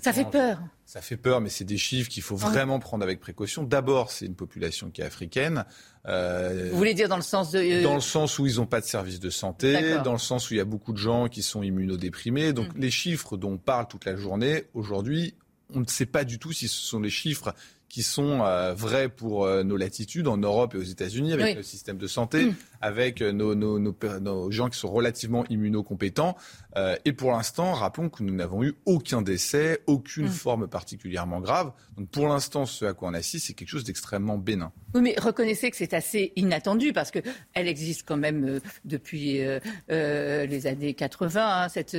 ça 0.02 0.12
fait 0.12 0.24
peur. 0.24 0.58
Ça 0.84 1.00
fait 1.00 1.16
peur, 1.16 1.40
mais 1.40 1.48
c'est 1.48 1.64
des 1.64 1.78
chiffres 1.78 2.08
qu'il 2.08 2.22
faut 2.22 2.36
vraiment 2.36 2.80
prendre 2.80 3.04
avec 3.04 3.20
précaution. 3.20 3.62
D'abord, 3.62 4.10
c'est 4.10 4.26
une 4.26 4.34
population 4.34 4.90
qui 4.90 5.00
est 5.00 5.04
africaine. 5.04 5.64
Euh, 6.06 6.70
Vous 6.72 6.76
voulez 6.78 6.94
dire 6.94 7.08
dans 7.08 7.16
le 7.16 7.22
sens 7.22 7.52
de... 7.52 7.60
Euh, 7.60 7.82
dans 7.82 7.94
le 7.94 8.00
sens 8.00 8.38
où 8.38 8.46
ils 8.46 8.56
n'ont 8.56 8.66
pas 8.66 8.80
de 8.80 8.86
service 8.86 9.20
de 9.20 9.30
santé, 9.30 9.98
dans 10.04 10.12
le 10.12 10.18
sens 10.18 10.50
où 10.50 10.54
il 10.54 10.56
y 10.56 10.60
a 10.60 10.64
beaucoup 10.64 10.92
de 10.92 10.98
gens 10.98 11.28
qui 11.28 11.42
sont 11.42 11.62
immunodéprimés. 11.62 12.52
Donc 12.52 12.74
mm. 12.74 12.80
les 12.80 12.90
chiffres 12.90 13.36
dont 13.36 13.52
on 13.52 13.58
parle 13.58 13.86
toute 13.86 14.04
la 14.04 14.16
journée, 14.16 14.64
aujourd'hui, 14.74 15.34
on 15.72 15.80
ne 15.80 15.86
sait 15.86 16.06
pas 16.06 16.24
du 16.24 16.38
tout 16.38 16.52
si 16.52 16.66
ce 16.66 16.80
sont 16.80 17.00
les 17.00 17.10
chiffres 17.10 17.54
qui 17.90 18.02
sont 18.02 18.40
euh, 18.42 18.72
vrais 18.72 19.10
pour 19.10 19.46
nos 19.64 19.76
latitudes 19.76 20.28
en 20.28 20.38
Europe 20.38 20.74
et 20.74 20.78
aux 20.78 20.82
États-Unis 20.82 21.34
avec 21.34 21.56
le 21.56 21.62
système 21.62 21.98
de 21.98 22.06
santé. 22.06 22.46
Mm 22.46 22.54
avec 22.80 23.20
nos, 23.20 23.54
nos, 23.54 23.78
nos, 23.78 24.50
gens 24.50 24.68
qui 24.68 24.78
sont 24.78 24.90
relativement 24.90 25.44
immunocompétents. 25.48 26.36
Euh, 26.76 26.96
et 27.04 27.12
pour 27.12 27.32
l'instant, 27.32 27.72
rappelons 27.72 28.08
que 28.08 28.22
nous 28.22 28.34
n'avons 28.34 28.62
eu 28.62 28.74
aucun 28.86 29.22
décès, 29.22 29.80
aucune 29.86 30.26
mm. 30.26 30.30
forme 30.30 30.68
particulièrement 30.68 31.40
grave. 31.40 31.72
Donc 31.96 32.08
pour 32.08 32.28
l'instant, 32.28 32.64
ce 32.64 32.84
à 32.84 32.94
quoi 32.94 33.08
on 33.08 33.14
assiste, 33.14 33.46
c'est 33.46 33.54
quelque 33.54 33.68
chose 33.68 33.84
d'extrêmement 33.84 34.38
bénin. 34.38 34.72
Oui, 34.94 35.02
mais 35.02 35.14
reconnaissez 35.18 35.70
que 35.70 35.76
c'est 35.76 35.94
assez 35.94 36.32
inattendu 36.36 36.92
parce 36.92 37.10
qu'elle 37.10 37.32
existe 37.54 38.04
quand 38.06 38.16
même 38.16 38.44
euh, 38.48 38.60
depuis 38.84 39.40
euh, 39.42 40.46
les 40.46 40.66
années 40.66 40.94
80 40.94 41.64
hein, 41.64 41.68
cette, 41.68 41.96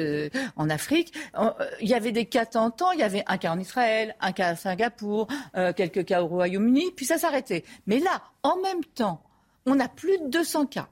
en 0.56 0.70
Afrique. 0.70 1.14
Il 1.82 1.88
y 1.88 1.94
avait 1.94 2.12
des 2.12 2.26
cas 2.26 2.46
temps, 2.46 2.92
il 2.94 3.00
y 3.00 3.04
avait 3.04 3.24
un 3.28 3.38
cas 3.38 3.52
en 3.52 3.60
Israël, 3.60 4.16
un 4.20 4.32
cas 4.32 4.50
à 4.50 4.56
Singapour, 4.56 5.28
quelques 5.90 6.06
cas 6.06 6.22
au 6.22 6.28
Royaume-Uni, 6.28 6.92
puis 6.96 7.06
ça 7.06 7.18
s'arrêtait. 7.18 7.64
Mais 7.88 8.00
là, 8.00 8.22
en 8.44 8.62
même 8.62 8.84
temps, 8.84 9.24
on 9.66 9.80
a 9.80 9.88
plus 9.88 10.18
de 10.20 10.28
200 10.30 10.68
cas 10.68 10.90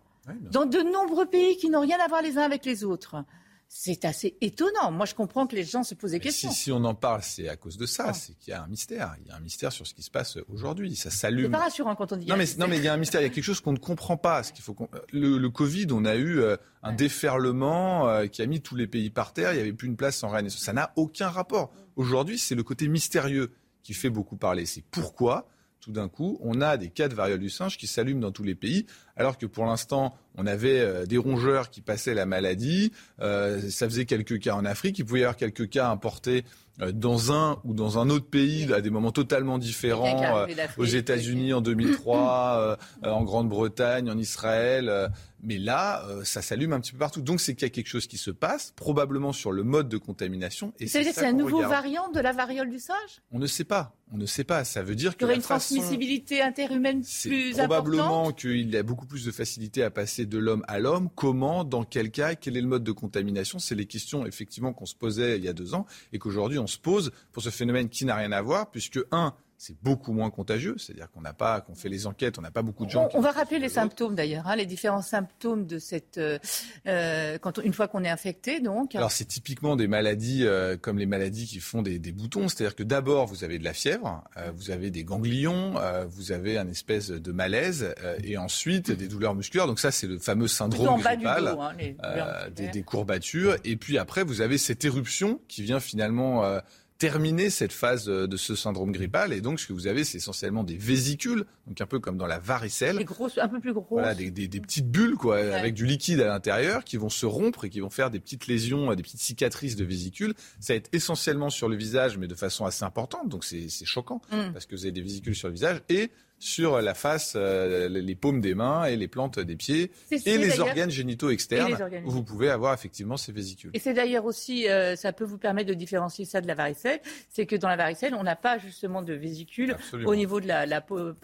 dans 0.52 0.65
de 0.65 0.80
nombreux 0.80 1.25
pays 1.25 1.58
qui 1.58 1.69
n'ont 1.69 1.82
rien 1.82 1.97
à 2.04 2.08
voir 2.08 2.21
les 2.21 2.38
uns 2.38 2.43
avec 2.43 2.65
les 2.65 2.84
autres. 2.84 3.23
C'est 3.71 4.04
assez 4.04 4.36
étonnant. 4.41 4.91
Moi, 4.91 5.06
je 5.06 5.13
comprends 5.13 5.45
que 5.45 5.56
les 5.56 5.63
gens 5.63 5.84
se 5.84 5.93
posent 5.93 6.12
des 6.12 6.19
questions. 6.19 6.49
Si, 6.49 6.71
on 6.71 6.84
en 6.86 6.95
parle, 6.95 7.21
c'est 7.21 7.49
à 7.49 7.56
cause 7.56 7.78
de 7.78 7.86
ça. 7.86 8.13
C'est 8.13 8.34
qu'il 8.39 8.52
y 8.52 8.54
a 8.54 8.63
un 8.63 8.67
mystère. 8.67 9.15
Il 9.21 9.28
y 9.28 9.32
a 9.32 9.36
un 9.36 9.39
mystère 9.39 9.71
sur 9.71 9.86
ce 9.86 9.93
qui 9.93 10.02
se 10.02 10.10
passe 10.10 10.39
aujourd'hui. 10.52 10.95
Ça 10.95 11.12
s'allume. 11.12 11.45
C'est 11.45 11.52
pas 11.52 11.65
rassurant 11.65 11.95
quand 11.95 12.12
on 12.12 12.17
dit. 12.17 12.25
Non, 12.25 12.36
mais, 12.36 12.45
non, 12.58 12.67
mais 12.67 12.78
il 12.78 12.84
y 12.84 12.88
a 12.88 12.93
un 12.93 12.97
mystère. 12.97 13.21
Il 13.21 13.25
y 13.25 13.28
a 13.28 13.30
quelque 13.30 13.43
chose 13.43 13.62
qu'on 13.62 13.73
ne 13.73 13.78
comprend 13.78 14.17
pas. 14.17 14.41
Ce 14.41 14.54
qu'il 14.54 14.63
faut 14.63 14.75
le, 15.13 15.47
Covid, 15.49 15.86
on 15.91 16.04
a 16.06 16.15
eu 16.15 16.39
euh, 16.39 16.58
un 16.82 16.93
déferlement 16.93 18.10
euh, 18.10 18.25
qui 18.25 18.41
a 18.41 18.47
mis 18.47 18.60
tous 18.60 18.75
les 18.75 18.88
pays 18.88 19.12
par 19.12 19.34
terre. 19.34 19.54
Il 19.54 19.58
n'y 19.58 19.62
avait 19.62 19.73
plus 19.73 19.88
une 19.88 19.97
place 19.97 20.17
sans 20.17 20.30
rien. 20.30 20.49
Ça 20.49 20.73
n'a 20.73 20.91
aucun 20.95 21.30
rapport. 21.30 21.71
Aujourd'hui, 21.95 22.39
c'est 22.39 22.56
le 22.56 22.63
côté 22.63 22.88
mystérieux 22.88 23.52
qui 23.83 23.93
fait 23.93 24.09
beaucoup 24.09 24.37
parler. 24.37 24.65
C'est 24.65 24.83
pourquoi 24.91 25.47
tout 25.81 25.91
d'un 25.91 26.09
coup, 26.09 26.37
on 26.41 26.61
a 26.61 26.77
des 26.77 26.89
cas 26.89 27.07
de 27.07 27.15
variole 27.15 27.39
du 27.39 27.49
singe 27.49 27.77
qui 27.77 27.87
s'allument 27.87 28.19
dans 28.19 28.31
tous 28.31 28.43
les 28.43 28.55
pays, 28.55 28.85
alors 29.15 29.37
que 29.37 29.45
pour 29.45 29.65
l'instant, 29.65 30.13
on 30.35 30.45
avait 30.45 30.79
euh, 30.79 31.05
des 31.05 31.17
rongeurs 31.17 31.69
qui 31.69 31.81
passaient 31.81 32.13
la 32.13 32.25
maladie. 32.25 32.91
Euh, 33.21 33.61
ça 33.69 33.87
faisait 33.87 34.05
quelques 34.05 34.39
cas 34.39 34.55
en 34.55 34.65
Afrique. 34.65 34.99
Il 34.99 35.05
pouvait 35.05 35.21
y 35.21 35.23
avoir 35.23 35.37
quelques 35.37 35.69
cas 35.69 35.89
importés 35.89 36.43
euh, 36.81 36.91
dans 36.91 37.31
un 37.31 37.59
ou 37.63 37.73
dans 37.73 37.97
un 37.97 38.09
autre 38.09 38.29
pays 38.29 38.71
à 38.73 38.81
des 38.81 38.89
moments 38.89 39.11
totalement 39.11 39.57
différents, 39.57 40.45
aux 40.77 40.85
États-Unis 40.85 41.53
en 41.53 41.61
2003, 41.61 42.77
en 43.03 43.23
Grande-Bretagne, 43.23 44.09
en 44.09 44.17
Israël. 44.17 45.09
Mais 45.43 45.58
là, 45.58 46.06
ça 46.23 46.41
s'allume 46.41 46.73
un 46.73 46.80
petit 46.80 46.91
peu 46.91 46.97
partout. 46.97 47.21
Donc 47.21 47.39
c'est 47.39 47.56
qu'il 47.56 47.63
y 47.63 47.65
a 47.65 47.69
quelque 47.69 47.88
chose 47.88 48.08
qui 48.08 48.17
se 48.17 48.32
passe, 48.32 48.73
probablement 48.75 49.34
sur 49.34 49.52
le 49.52 49.63
mode 49.63 49.89
de 49.89 49.97
contamination. 49.97 50.73
Et 50.80 50.88
c'est 50.88 51.23
un 51.23 51.34
nouveau 51.34 51.62
variant 51.62 52.10
de 52.12 52.19
la 52.19 52.32
variole 52.32 52.69
du 52.69 52.80
singe 52.80 53.21
On 53.32 53.39
ne 53.39 53.47
sait 53.47 53.63
pas. 53.63 53.95
On 54.12 54.17
ne 54.17 54.25
sait 54.25 54.43
pas. 54.43 54.63
Ça 54.63 54.82
veut 54.82 54.95
dire 54.95 55.15
qu'il 55.15 55.23
y 55.23 55.25
aurait 55.25 55.36
une 55.36 55.41
transmissibilité 55.41 56.41
interhumaine 56.41 57.04
plus 57.04 57.60
importante? 57.60 57.67
Probablement 57.67 58.32
qu'il 58.32 58.69
y 58.69 58.78
a 58.78 58.84
beaucoup 58.84 59.06
plus 59.06 59.25
de 59.25 59.32
facilité 59.32 59.84
à 59.84 59.91
passer 59.91 60.25
de 60.25 60.38
l'homme 60.38 60.63
à 60.67 60.80
l'homme. 60.80 61.10
Comment, 61.15 61.63
dans 61.63 61.84
quel 61.84 62.12
cas, 62.12 62.36
quel 62.36 62.58
est 62.58 62.62
le 62.62 62.67
mode 62.67 62.84
de 62.84 62.91
contamination? 62.91 63.60
C'est 63.60 63.75
les 63.75 63.86
questions 63.86 64.25
effectivement 64.25 64.73
qu'on 64.73 64.86
se 64.86 64.95
posait 64.95 65.38
il 65.38 65.43
y 65.43 65.47
a 65.47 65.54
deux 65.54 65.73
ans 65.73 65.86
et 66.12 66.19
qu'aujourd'hui 66.19 66.60
on 66.60 66.67
se 66.67 66.78
pose 66.78 67.12
pour 67.32 67.43
ce 67.43 67.49
phénomène 67.49 67.89
qui 67.89 68.06
n'a 68.06 68.15
rien 68.15 68.32
à 68.32 68.41
voir, 68.41 68.71
puisque 68.71 68.99
un, 69.12 69.34
c'est 69.59 69.75
beaucoup 69.83 70.13
moins 70.13 70.29
contagieux. 70.29 70.75
C'est-à-dire 70.77 71.11
qu'on 71.11 71.19
n'a 71.19 71.33
pas, 71.33 71.59
qu'on 71.59 71.75
fait 71.75 71.89
les 71.89 72.07
enquêtes, 72.07 72.39
on 72.39 72.41
n'a 72.41 72.49
pas 72.49 72.61
beaucoup 72.61 72.85
de 72.85 72.91
gens. 72.91 73.09
On, 73.13 73.19
va 73.19 73.31
rappeler 73.31 73.59
les 73.59 73.67
symptômes 73.67 74.15
d'ailleurs, 74.15 74.47
hein, 74.47 74.55
les 74.55 74.65
différents 74.65 75.01
symptômes 75.01 75.67
de 75.67 75.79
cette, 75.79 76.17
euh, 76.17 76.39
euh, 76.87 77.37
quand 77.39 77.57
une 77.57 77.73
fois 77.73 77.89
qu'on 77.89 78.05
est 78.05 78.09
infecté, 78.09 78.61
donc. 78.61 78.95
Alors 78.95 79.11
c'est 79.11 79.25
typiquement 79.25 79.75
des 79.75 79.89
maladies 79.89 80.45
euh, 80.45 80.77
comme 80.77 80.97
les 80.97 81.05
maladies 81.05 81.45
qui 81.45 81.59
font 81.59 81.81
des, 81.81 81.99
des 81.99 82.13
boutons. 82.13 82.47
C'est-à-dire 82.47 82.73
que 82.73 82.83
d'abord 82.83 83.27
vous 83.27 83.43
avez 83.43 83.59
de 83.59 83.65
la 83.65 83.73
fièvre, 83.73 84.23
vous 84.55 84.71
avez 84.71 84.91
des 84.91 85.03
ganglions, 85.03 85.75
vous 86.07 86.31
avez 86.31 86.57
un 86.57 86.69
espèce 86.69 87.09
de 87.09 87.31
malaise 87.33 87.93
et 88.23 88.37
ensuite 88.37 88.91
des 88.91 89.09
douleurs 89.09 89.35
musculaires. 89.35 89.67
Donc 89.67 89.79
ça 89.79 89.91
c'est 89.91 90.07
le 90.07 90.19
fameux 90.19 90.47
syndrome 90.47 91.01
grippal, 91.01 91.57
hein, 92.01 92.49
des, 92.55 92.69
des, 92.69 92.83
courbatures. 92.83 93.57
Et 93.65 93.75
puis 93.75 93.97
après 93.97 94.23
vous 94.23 94.39
avez 94.39 94.57
cette 94.57 94.85
éruption 94.85 95.41
qui 95.49 95.63
vient 95.63 95.81
finalement 95.81 96.61
terminer 96.99 97.49
cette 97.49 97.71
phase 97.71 98.05
de 98.05 98.38
ce 98.38 98.55
syndrome 98.55 98.91
grippal. 98.91 99.33
Et 99.33 99.39
donc, 99.39 99.59
ce 99.59 99.65
que 99.65 99.73
vous 99.73 99.88
avez, 99.88 100.03
c'est 100.03 100.17
essentiellement 100.17 100.63
des 100.63 100.77
vésicules, 100.77 101.45
donc 101.65 101.79
un 101.79 101.85
peu 101.85 101.99
comme 101.99 102.17
dans 102.17 102.27
la 102.27 102.39
varicelle. 102.39 102.97
Des 102.97 103.05
grosses, 103.05 103.38
un 103.38 103.47
peu 103.47 103.59
plus 103.59 103.73
grosses. 103.73 103.88
Voilà, 103.89 104.13
des, 104.13 104.29
des, 104.29 104.49
des 104.49 104.59
petites 104.59 104.91
bulles, 104.91 105.15
quoi, 105.15 105.38
avec 105.38 105.73
du 105.73 105.85
liquide 105.85 106.19
à 106.19 106.27
l'intérieur, 106.27 106.83
qui 106.83 106.97
vont 106.97 107.09
se 107.09 107.25
rompre 107.25 107.65
et 107.65 107.69
qui 107.69 107.79
vont 107.79 107.89
faire 107.89 108.12
des 108.12 108.19
petites 108.19 108.47
lésions, 108.47 108.93
des 108.93 109.01
petites 109.01 109.21
cicatrices 109.21 109.77
de 109.77 109.85
vésicules. 109.85 110.33
Ça 110.59 110.73
va 110.73 110.77
être 110.77 110.89
essentiellement 110.91 111.49
sur 111.49 111.69
le 111.69 111.77
visage, 111.77 112.17
mais 112.17 112.27
de 112.27 112.35
façon 112.35 112.65
assez 112.65 112.83
importante. 112.83 113.29
Donc, 113.29 113.45
c'est 113.45 113.69
choquant, 113.85 114.21
mm. 114.31 114.51
parce 114.51 114.65
que 114.65 114.75
vous 114.75 114.83
avez 114.83 114.91
des 114.91 115.01
vésicules 115.01 115.35
sur 115.35 115.47
le 115.47 115.53
visage. 115.53 115.81
Et 115.88 116.12
sur 116.39 116.82
la 116.82 116.93
face, 116.93 117.34
euh, 117.36 117.89
les 117.89 118.15
paumes 118.15 118.39
des 118.39 118.56
mains 118.56 118.86
et 118.86 118.95
les 118.95 119.08
plantes 119.08 119.39
des 119.39 119.56
pieds 119.56 119.91
et 120.12 120.38
les 120.38 120.60
organes 120.60 120.89
génitaux 120.89 121.30
externes 121.30 121.78
où 122.06 122.10
vous 122.10 122.23
pouvez 122.23 122.49
avoir 122.49 122.73
effectivement 122.73 123.17
ces 123.17 123.32
vésicules. 123.32 123.71
Et 123.73 123.80
c'est 123.80 123.93
d'ailleurs 123.93 124.25
aussi, 124.25 124.67
euh, 124.69 124.95
ça 124.95 125.13
peut 125.13 125.25
vous 125.25 125.38
permettre 125.38 125.69
de 125.69 125.73
différencier 125.73 126.25
ça 126.25 126.39
de 126.41 126.47
la 126.47 126.56
varicelle, 126.56 127.02
c'est 127.30 127.45
que 127.45 127.56
dans 127.56 127.67
la 127.67 127.75
varicelle, 127.75 128.15
on 128.15 128.23
n'a 128.23 128.38
pas 128.38 128.58
justement 128.58 129.02
de 129.02 129.13
vésicules 129.13 129.75
au 130.06 130.15
niveau 130.15 130.39
de 130.39 130.47
la, 130.47 130.65
la 130.65 130.82
paume 130.82 131.15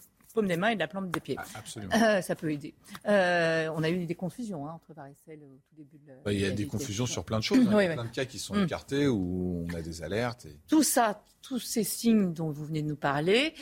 des 0.46 0.58
mains 0.58 0.68
et 0.68 0.74
de 0.74 0.80
la 0.80 0.88
plante 0.88 1.10
des 1.10 1.20
pieds. 1.20 1.36
Ah, 1.38 1.44
absolument. 1.54 1.94
Euh, 1.94 2.20
ça 2.20 2.34
peut 2.34 2.52
aider. 2.52 2.74
on 3.06 3.82
a 3.82 3.88
eu 3.88 4.04
des 4.04 4.14
confusions 4.14 4.66
hein, 4.66 4.72
entre 4.74 4.92
varicelle 4.92 5.40
au 5.42 5.58
tout 5.68 5.76
début 5.76 5.96
de 5.96 6.12
bah, 6.24 6.32
Il 6.32 6.40
y 6.40 6.44
a 6.44 6.50
des 6.50 6.66
confusions 6.66 7.06
sur 7.06 7.24
plein 7.24 7.38
de 7.38 7.44
choses. 7.44 7.66
Hein. 7.66 7.80
Il 7.80 7.84
y 7.84 7.88
a 7.88 7.94
plein 7.94 8.04
de 8.04 8.10
cas 8.10 8.26
qui 8.26 8.38
sont 8.38 8.54
mm. 8.54 8.64
écartés 8.64 9.08
où 9.08 9.66
on 9.66 9.74
a 9.74 9.80
des 9.80 10.02
alertes. 10.02 10.46
Tout 10.68 10.82
ça, 10.82 11.24
tous 11.40 11.58
ces 11.58 11.84
signes 11.84 12.34
dont 12.34 12.50
vous 12.50 12.66
venez 12.66 12.82
de 12.82 12.88
nous 12.88 12.96
parler, 12.96 13.54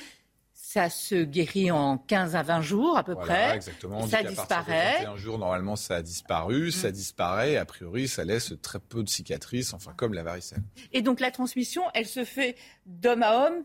ça 0.74 0.90
se 0.90 1.22
guérit 1.22 1.70
en 1.70 1.98
15 1.98 2.34
à 2.34 2.42
20 2.42 2.60
jours 2.60 2.98
à 2.98 3.04
peu 3.04 3.14
près. 3.14 3.54
Exactement. 3.54 4.04
ça 4.08 4.24
disparaît. 4.24 5.06
Un 5.06 5.16
jour, 5.16 5.38
normalement, 5.38 5.76
ça 5.76 5.96
a 5.96 6.02
disparu, 6.02 6.72
ça 6.72 6.88
mm. 6.88 6.92
disparaît. 6.92 7.56
A 7.56 7.64
priori, 7.64 8.08
ça 8.08 8.24
laisse 8.24 8.54
très 8.60 8.80
peu 8.80 9.04
de 9.04 9.08
cicatrices, 9.08 9.72
enfin 9.72 9.92
comme 9.96 10.14
la 10.14 10.24
varicelle. 10.24 10.64
Et 10.92 11.00
donc 11.00 11.20
la 11.20 11.30
transmission, 11.30 11.82
elle 11.94 12.06
se 12.06 12.24
fait 12.24 12.56
d'homme 12.86 13.22
à 13.22 13.46
homme 13.46 13.62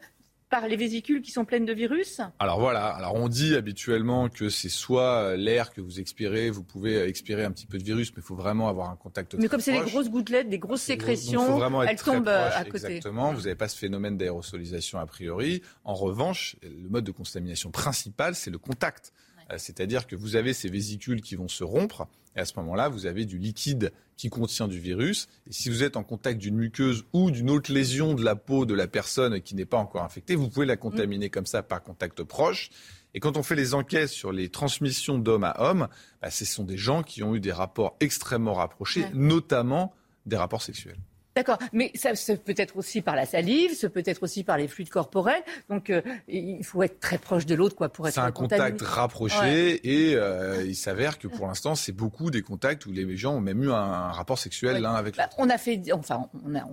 par 0.49 0.67
les 0.67 0.75
vésicules 0.75 1.21
qui 1.21 1.31
sont 1.31 1.45
pleines 1.45 1.65
de 1.65 1.73
virus 1.73 2.21
Alors 2.39 2.59
voilà, 2.59 2.87
alors 2.87 3.15
on 3.15 3.27
dit 3.27 3.55
habituellement 3.55 4.29
que 4.29 4.49
c'est 4.49 4.69
soit 4.69 5.23
euh, 5.23 5.35
l'air 5.37 5.71
que 5.71 5.81
vous 5.81 5.99
expirez, 5.99 6.49
vous 6.49 6.63
pouvez 6.63 6.97
euh, 6.97 7.07
expirer 7.07 7.43
un 7.43 7.51
petit 7.51 7.67
peu 7.67 7.77
de 7.77 7.83
virus, 7.83 8.11
mais 8.15 8.21
il 8.21 8.25
faut 8.25 8.35
vraiment 8.35 8.67
avoir 8.67 8.89
un 8.89 8.95
contact 8.95 9.35
Mais 9.35 9.47
comme 9.47 9.59
c'est 9.59 9.73
des 9.73 9.89
grosses 9.89 10.09
gouttelettes, 10.09 10.49
des 10.49 10.59
grosses 10.59 10.81
sécrétions, 10.81 11.61
elles 11.83 12.01
tombent 12.01 12.27
euh, 12.27 12.49
à 12.53 12.65
côté. 12.65 12.87
Exactement, 12.87 13.33
vous 13.33 13.41
n'avez 13.41 13.55
pas 13.55 13.67
ce 13.67 13.77
phénomène 13.77 14.17
d'aérosolisation 14.17 14.99
a 14.99 15.05
priori. 15.05 15.61
En 15.83 15.93
revanche, 15.93 16.55
le 16.63 16.89
mode 16.89 17.03
de 17.03 17.11
contamination 17.11 17.71
principal, 17.71 18.35
c'est 18.35 18.51
le 18.51 18.57
contact. 18.57 19.13
C'est-à-dire 19.57 20.07
que 20.07 20.15
vous 20.15 20.35
avez 20.35 20.53
ces 20.53 20.69
vésicules 20.69 21.21
qui 21.21 21.35
vont 21.35 21.47
se 21.47 21.63
rompre, 21.63 22.07
et 22.35 22.39
à 22.39 22.45
ce 22.45 22.53
moment-là, 22.57 22.89
vous 22.89 23.05
avez 23.05 23.25
du 23.25 23.37
liquide 23.37 23.91
qui 24.15 24.29
contient 24.29 24.67
du 24.67 24.79
virus. 24.79 25.27
Et 25.47 25.53
si 25.53 25.69
vous 25.69 25.83
êtes 25.83 25.97
en 25.97 26.03
contact 26.03 26.39
d'une 26.39 26.55
muqueuse 26.55 27.05
ou 27.13 27.31
d'une 27.31 27.49
autre 27.49 27.71
lésion 27.71 28.13
de 28.13 28.23
la 28.23 28.35
peau 28.35 28.65
de 28.65 28.73
la 28.73 28.87
personne 28.87 29.41
qui 29.41 29.55
n'est 29.55 29.65
pas 29.65 29.77
encore 29.77 30.03
infectée, 30.03 30.35
vous 30.35 30.49
pouvez 30.49 30.65
la 30.65 30.77
contaminer 30.77 31.29
comme 31.29 31.45
ça 31.45 31.63
par 31.63 31.81
contact 31.81 32.23
proche. 32.23 32.69
Et 33.13 33.19
quand 33.19 33.37
on 33.37 33.43
fait 33.43 33.55
les 33.55 33.73
enquêtes 33.73 34.09
sur 34.09 34.31
les 34.31 34.49
transmissions 34.49 35.17
d'homme 35.17 35.43
à 35.43 35.55
homme, 35.59 35.87
bah, 36.21 36.29
ce 36.29 36.45
sont 36.45 36.63
des 36.63 36.77
gens 36.77 37.01
qui 37.01 37.23
ont 37.23 37.33
eu 37.33 37.39
des 37.39 37.51
rapports 37.51 37.95
extrêmement 37.99 38.53
rapprochés, 38.53 39.05
notamment 39.13 39.93
des 40.25 40.35
rapports 40.35 40.61
sexuels. 40.61 40.99
D'accord, 41.35 41.59
mais 41.73 41.91
ça, 41.95 42.11
peut 42.35 42.55
être 42.57 42.75
aussi 42.77 43.01
par 43.01 43.15
la 43.15 43.25
salive, 43.25 43.75
ça 43.75 43.89
peut 43.89 44.03
être 44.05 44.23
aussi 44.23 44.43
par 44.43 44.57
les 44.57 44.67
fluides 44.67 44.89
corporels. 44.89 45.43
Donc 45.69 45.89
euh, 45.89 46.01
il 46.27 46.63
faut 46.63 46.81
être 46.83 46.99
très 46.99 47.17
proche 47.17 47.45
de 47.45 47.55
l'autre 47.55 47.75
quoi 47.75 47.89
pour 47.89 48.07
être. 48.07 48.15
C'est 48.15 48.19
un 48.19 48.31
contact 48.31 48.81
rapproché 48.81 49.79
et 49.83 50.15
euh, 50.15 50.63
il 50.65 50.75
s'avère 50.75 51.19
que 51.19 51.27
pour 51.27 51.47
l'instant 51.47 51.75
c'est 51.75 51.91
beaucoup 51.91 52.31
des 52.31 52.41
contacts 52.41 52.85
où 52.85 52.91
les 52.91 53.15
gens 53.15 53.35
ont 53.35 53.41
même 53.41 53.63
eu 53.63 53.71
un, 53.71 54.11
rapport 54.11 54.39
sexuel 54.39 54.81
l'un 54.81 54.93
avec 54.93 55.15
bah, 55.15 55.23
l'autre. 55.23 55.35
on 55.37 55.49
a 55.49 55.57
fait, 55.57 55.81
enfin 55.93 56.29
on 56.45 56.55
a, 56.55 56.67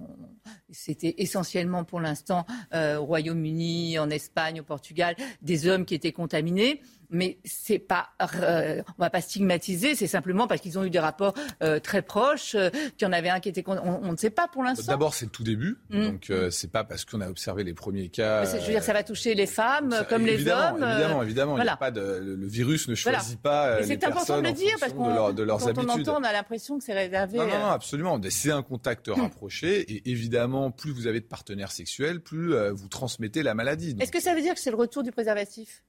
c'était 0.70 1.14
essentiellement 1.18 1.84
pour 1.84 2.00
l'instant 2.00 2.46
euh, 2.74 2.96
au 2.96 3.04
Royaume-Uni, 3.04 3.98
en 3.98 4.10
Espagne, 4.10 4.60
au 4.60 4.64
Portugal, 4.64 5.14
des 5.42 5.68
hommes 5.68 5.84
qui 5.84 5.94
étaient 5.94 6.12
contaminés 6.12 6.80
mais 7.10 7.38
c'est 7.44 7.78
pas, 7.78 8.08
euh, 8.40 8.82
on 8.98 9.02
va 9.02 9.10
pas 9.10 9.20
stigmatiser, 9.20 9.94
c'est 9.94 10.06
simplement 10.06 10.46
parce 10.46 10.60
qu'ils 10.60 10.78
ont 10.78 10.84
eu 10.84 10.90
des 10.90 10.98
rapports 10.98 11.34
euh, 11.62 11.78
très 11.78 12.02
proches, 12.02 12.54
euh, 12.54 12.70
qu'il 12.70 13.02
y 13.02 13.06
en 13.06 13.12
avait 13.12 13.28
un 13.28 13.40
qui 13.40 13.48
était, 13.48 13.64
on, 13.66 14.12
ne 14.12 14.16
sait 14.16 14.30
pas 14.30 14.48
pour 14.48 14.62
l'instant. 14.62 14.92
D'abord, 14.92 15.14
c'est 15.14 15.26
le 15.26 15.30
tout 15.30 15.44
début, 15.44 15.78
mm. 15.90 16.04
donc 16.04 16.30
euh, 16.30 16.50
c'est 16.50 16.70
pas 16.70 16.84
parce 16.84 17.04
qu'on 17.04 17.20
a 17.20 17.28
observé 17.28 17.64
les 17.64 17.74
premiers 17.74 18.08
cas. 18.08 18.44
je 18.44 18.64
veux 18.64 18.72
dire, 18.72 18.82
ça 18.82 18.92
va 18.92 19.02
toucher 19.02 19.34
les 19.34 19.46
femmes 19.46 20.04
comme 20.08 20.24
les 20.24 20.48
hommes. 20.48 20.82
Évidemment, 20.82 21.22
évidemment, 21.22 21.54
voilà. 21.54 21.72
il 21.72 21.74
a 21.74 21.76
pas 21.76 21.90
de, 21.90 22.36
le 22.36 22.46
virus 22.46 22.88
ne 22.88 22.94
choisit 22.94 23.40
pas 23.40 23.80
les 23.80 23.96
personnes 23.96 24.42
de 24.42 24.48
le 24.48 24.54
dire 24.54 24.76
parce 24.80 24.92
de, 24.92 25.32
de, 25.32 25.42
leurs 25.42 25.58
quand 25.58 25.68
habitudes. 25.68 25.90
on 25.90 26.00
entend, 26.00 26.20
on 26.20 26.24
a 26.24 26.32
l'impression 26.32 26.78
que 26.78 26.84
c'est 26.84 26.94
réservé. 26.94 27.38
Non, 27.38 27.46
non, 27.46 27.58
non 27.58 27.66
absolument. 27.70 28.20
C'est 28.28 28.50
un 28.50 28.62
contact 28.62 29.08
rapproché 29.08 29.80
et 29.80 30.10
évidemment, 30.10 30.70
plus 30.70 30.90
vous 30.90 31.06
avez 31.06 31.20
de 31.20 31.26
partenaires 31.26 31.72
sexuels, 31.72 32.20
plus 32.20 32.54
vous 32.70 32.88
transmettez 32.88 33.42
la 33.42 33.54
maladie. 33.54 33.96
Est-ce 34.00 34.12
que 34.12 34.20
ça 34.20 34.34
veut 34.34 34.42
dire 34.42 34.54
que 34.54 34.60
c'est 34.60 34.70
le 34.70 34.76
retour 34.76 35.02
du 35.02 35.12
préservatif? 35.12 35.82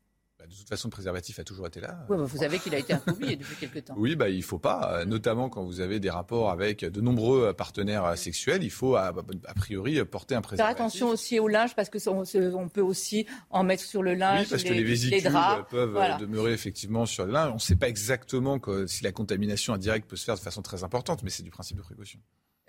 De 0.49 0.55
toute 0.55 0.69
façon, 0.69 0.87
le 0.87 0.91
préservatif 0.91 1.39
a 1.39 1.43
toujours 1.43 1.67
été 1.67 1.79
là. 1.79 2.05
Oui, 2.09 2.17
vous 2.19 2.37
savez 2.37 2.59
qu'il 2.59 2.73
a 2.73 2.79
été 2.79 2.93
un 2.93 2.99
peu 2.99 3.11
oublié 3.11 3.35
depuis 3.35 3.55
quelques 3.55 3.85
temps. 3.85 3.95
Oui, 4.07 4.15
bah, 4.15 4.29
il 4.29 4.37
ne 4.37 4.43
faut 4.43 4.59
pas, 4.59 4.91
euh, 4.93 5.05
notamment 5.05 5.49
quand 5.49 5.63
vous 5.63 5.81
avez 5.81 5.99
des 5.99 6.09
rapports 6.09 6.51
avec 6.51 6.85
de 6.85 7.01
nombreux 7.01 7.53
partenaires 7.53 8.05
euh, 8.05 8.15
sexuels, 8.15 8.63
il 8.63 8.69
faut 8.69 8.95
a, 8.95 9.13
priori 9.55 10.03
porter 10.05 10.35
un 10.35 10.41
préservatif. 10.41 10.77
Faire 10.77 10.85
attention 10.85 11.09
aussi 11.09 11.39
au 11.39 11.47
linge, 11.47 11.75
parce 11.75 11.89
qu'on 11.89 12.23
on 12.55 12.69
peut 12.69 12.81
aussi 12.81 13.25
en 13.49 13.63
mettre 13.63 13.83
sur 13.83 14.03
le 14.03 14.13
linge. 14.13 14.41
Oui, 14.41 14.47
parce 14.49 14.63
que 14.63 14.73
les 14.73 14.83
vésicules 14.83 15.31
peuvent 15.69 15.97
euh, 15.97 16.17
demeurer 16.17 16.53
effectivement 16.53 17.05
sur 17.05 17.25
le 17.25 17.33
linge. 17.33 17.51
On 17.51 17.55
ne 17.55 17.59
sait 17.59 17.75
pas 17.75 17.89
exactement 17.89 18.59
si 18.85 19.03
la 19.03 19.11
contamination 19.11 19.73
indirecte 19.73 20.09
peut 20.09 20.15
se 20.15 20.25
faire 20.25 20.35
de 20.35 20.39
façon 20.39 20.61
très 20.61 20.83
importante, 20.83 21.23
mais 21.23 21.29
c'est 21.29 21.43
du 21.43 21.51
principe 21.51 21.77
de 21.77 21.81
précaution. 21.81 22.19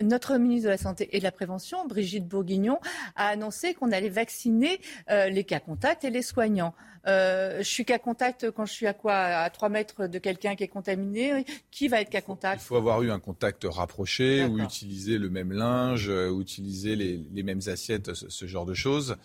Notre 0.00 0.36
ministre 0.36 0.66
de 0.66 0.70
la 0.70 0.78
Santé 0.78 1.08
et 1.12 1.18
de 1.18 1.24
la 1.24 1.32
Prévention, 1.32 1.84
Brigitte 1.84 2.26
Bourguignon, 2.26 2.78
a 3.16 3.28
annoncé 3.28 3.74
qu'on 3.74 3.90
allait 3.90 4.08
vacciner 4.08 4.80
euh, 5.10 5.28
les 5.28 5.42
cas 5.42 5.58
contacts 5.58 6.04
et 6.04 6.10
les 6.10 6.22
soignants. 6.22 6.72
Euh, 7.08 7.58
je 7.58 7.68
suis 7.68 7.84
cas 7.84 7.98
contact 7.98 8.50
quand 8.52 8.64
je 8.64 8.72
suis 8.72 8.86
à 8.86 8.92
quoi? 8.92 9.14
À 9.14 9.50
3 9.50 9.68
mètres 9.70 10.06
de 10.06 10.18
quelqu'un 10.18 10.54
qui 10.54 10.62
est 10.62 10.68
contaminé. 10.68 11.44
Qui 11.72 11.88
va 11.88 12.00
être 12.00 12.10
cas 12.10 12.20
contact? 12.20 12.62
Il 12.62 12.66
faut 12.66 12.76
avoir 12.76 13.02
eu 13.02 13.10
un 13.10 13.18
contact 13.18 13.66
rapproché 13.68 14.44
ou 14.44 14.60
utiliser 14.60 15.18
le 15.18 15.30
même 15.30 15.50
linge, 15.50 16.08
euh, 16.08 16.30
ou 16.30 16.42
utiliser 16.42 16.94
les, 16.94 17.42
mêmes 17.42 17.60
assiettes, 17.66 18.14
ce, 18.14 18.46
genre 18.46 18.66
de 18.66 18.74
choses. 18.74 19.16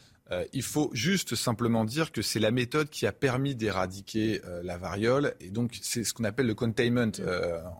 il 0.53 0.63
faut 0.63 0.89
juste 0.93 1.35
simplement 1.35 1.85
dire 1.85 2.11
que 2.11 2.23
c'est 2.23 2.39
la 2.39 2.51
méthode 2.51 2.89
qui 2.89 3.05
a 3.05 3.11
permis 3.11 3.53
d'éradiquer 3.53 4.41
la 4.63 4.77
variole. 4.77 5.35
Et 5.39 5.51
donc, 5.51 5.77
c'est 5.81 6.03
ce 6.03 6.13
qu'on 6.13 6.23
appelle 6.23 6.47
le 6.47 6.55
containment 6.55 7.11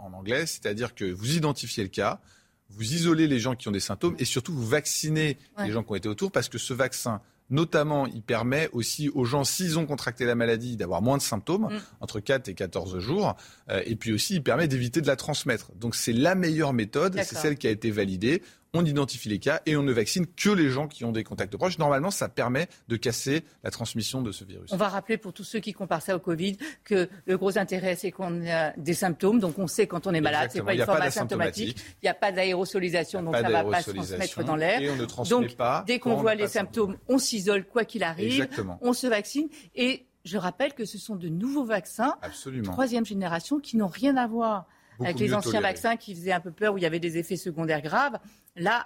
en 0.04 0.14
anglais, 0.14 0.46
c'est-à-dire 0.46 0.94
que 0.94 1.06
vous 1.06 1.36
identifiez 1.38 1.82
le 1.84 1.90
cas 1.90 2.20
vous 2.76 2.94
isolez 2.94 3.28
les 3.28 3.40
gens 3.40 3.56
qui 3.56 3.68
ont 3.68 3.72
des 3.72 3.80
symptômes 3.80 4.16
et 4.20 4.26
surtout 4.26 4.54
vous 4.54 4.66
vaccinez 4.66 5.38
les 5.60 5.72
gens 5.72 5.84
qui 5.84 5.92
ont 5.92 5.96
été 5.96 6.10
autour 6.10 6.32
parce 6.32 6.50
que 6.50 6.58
ce 6.58 6.74
vaccin, 6.74 7.22
notamment, 7.50 8.08
il 8.08 8.22
permet 8.22 8.70
aussi 8.74 9.10
aux 9.10 9.26
gens, 9.26 9.44
s'ils 9.44 9.78
ont 9.78 9.86
contracté 9.86 10.26
la 10.26 10.36
maladie, 10.36 10.76
d'avoir 10.76 11.02
moins 11.02 11.18
de 11.18 11.22
symptômes, 11.22 11.70
mm. 11.72 11.82
entre 12.02 12.20
4 12.20 12.50
et 12.50 12.54
14 12.54 13.00
jours. 13.00 13.36
Euh, 13.70 13.82
et 13.86 13.96
puis 13.96 14.12
aussi, 14.12 14.36
il 14.36 14.44
permet 14.44 14.68
d'éviter 14.68 15.02
de 15.02 15.08
la 15.08 15.16
transmettre. 15.16 15.72
Donc 15.76 15.96
c'est 15.96 16.14
la 16.14 16.36
meilleure 16.36 16.74
méthode, 16.74 17.20
c'est 17.24 17.36
celle 17.36 17.58
qui 17.58 17.68
a 17.68 17.72
été 17.72 17.92
validée 17.92 18.42
on 18.74 18.86
identifie 18.86 19.30
les 19.30 19.40
cas 19.40 19.62
et 19.66 19.78
on 19.78 19.84
ne 19.84 19.92
vaccine 19.92 20.26
que 20.26 20.50
les 20.50 20.70
gens 20.70 20.88
qui 20.88 21.06
ont 21.06 21.12
des 21.12 21.24
contacts 21.24 21.56
proches. 21.56 21.78
Normalement, 21.78 22.12
ça 22.12 22.28
permet 22.28 22.68
de 22.88 22.96
casser 22.96 23.44
la 23.64 23.72
transmission 23.72 24.22
de 24.22 24.32
ce 24.32 24.44
virus. 24.44 24.72
On 24.72 24.78
va 24.78 24.90
rappeler 24.90 25.18
pour 25.18 25.32
tous 25.32 25.44
ceux 25.44 25.60
qui 25.60 25.74
comparent 25.74 26.02
ça 26.02 26.16
au 26.16 26.20
Covid 26.20 26.58
que 26.84 27.08
le 27.26 27.38
gros 27.38 27.58
intérêt, 27.58 27.96
c'est 27.96 28.12
qu'on 28.12 28.46
a 28.48 28.72
des 28.78 28.94
symptômes. 28.94 29.40
Donc 29.40 29.60
on 29.60 29.68
sait 29.68 29.86
quand 29.86 30.08
on 30.08 30.14
est 30.14 30.22
malade, 30.22 30.50
c'est 30.52 30.64
pas 30.64 30.74
une 30.74 30.86
forme 30.86 31.02
asymptomatique. 31.02 31.78
Il 32.02 32.06
n'y 32.06 32.10
a 32.10 32.16
pas 32.16 32.32
d'aérosolisation, 32.32 33.22
donc 33.22 33.36
ça 33.36 33.44
ne 33.44 33.52
va 33.52 33.64
pas 33.64 33.82
se 33.82 33.92
transmettre 33.92 34.44
dans 34.44 34.56
l'air. 34.56 34.82
Donc 35.30 35.56
pas 35.56 35.84
dès 35.86 36.00
qu'on 36.00 36.16
voit 36.16 36.36
les 36.36 36.48
symptômes, 36.48 36.98
on 37.08 37.18
s'isole 37.20 37.66
quoi 37.66 37.86
qu'il 37.86 38.04
arrive, 38.04 38.48
on 38.82 38.94
se 38.94 39.08
vaccine 39.08 39.50
et 39.76 40.06
je 40.26 40.38
rappelle 40.38 40.74
que 40.74 40.86
ce 40.86 40.98
sont 40.98 41.16
de 41.16 41.28
nouveaux 41.28 41.66
vaccins, 41.66 42.16
Absolument. 42.22 42.72
troisième 42.72 43.06
génération, 43.06 43.60
qui 43.60 43.76
n'ont 43.76 43.88
rien 43.88 44.16
à 44.16 44.26
voir 44.26 44.68
avec 45.00 45.20
les 45.20 45.34
anciens 45.34 45.62
vaccins 45.62 45.96
qui 45.98 46.16
faisaient 46.16 46.32
un 46.32 46.40
peu 46.40 46.52
peur, 46.52 46.74
où 46.74 46.78
il 46.78 46.82
y 46.82 46.86
avait 46.86 47.00
des 47.00 47.18
effets 47.18 47.38
secondaires 47.38 47.82
graves. 47.82 48.20
Là, 48.56 48.84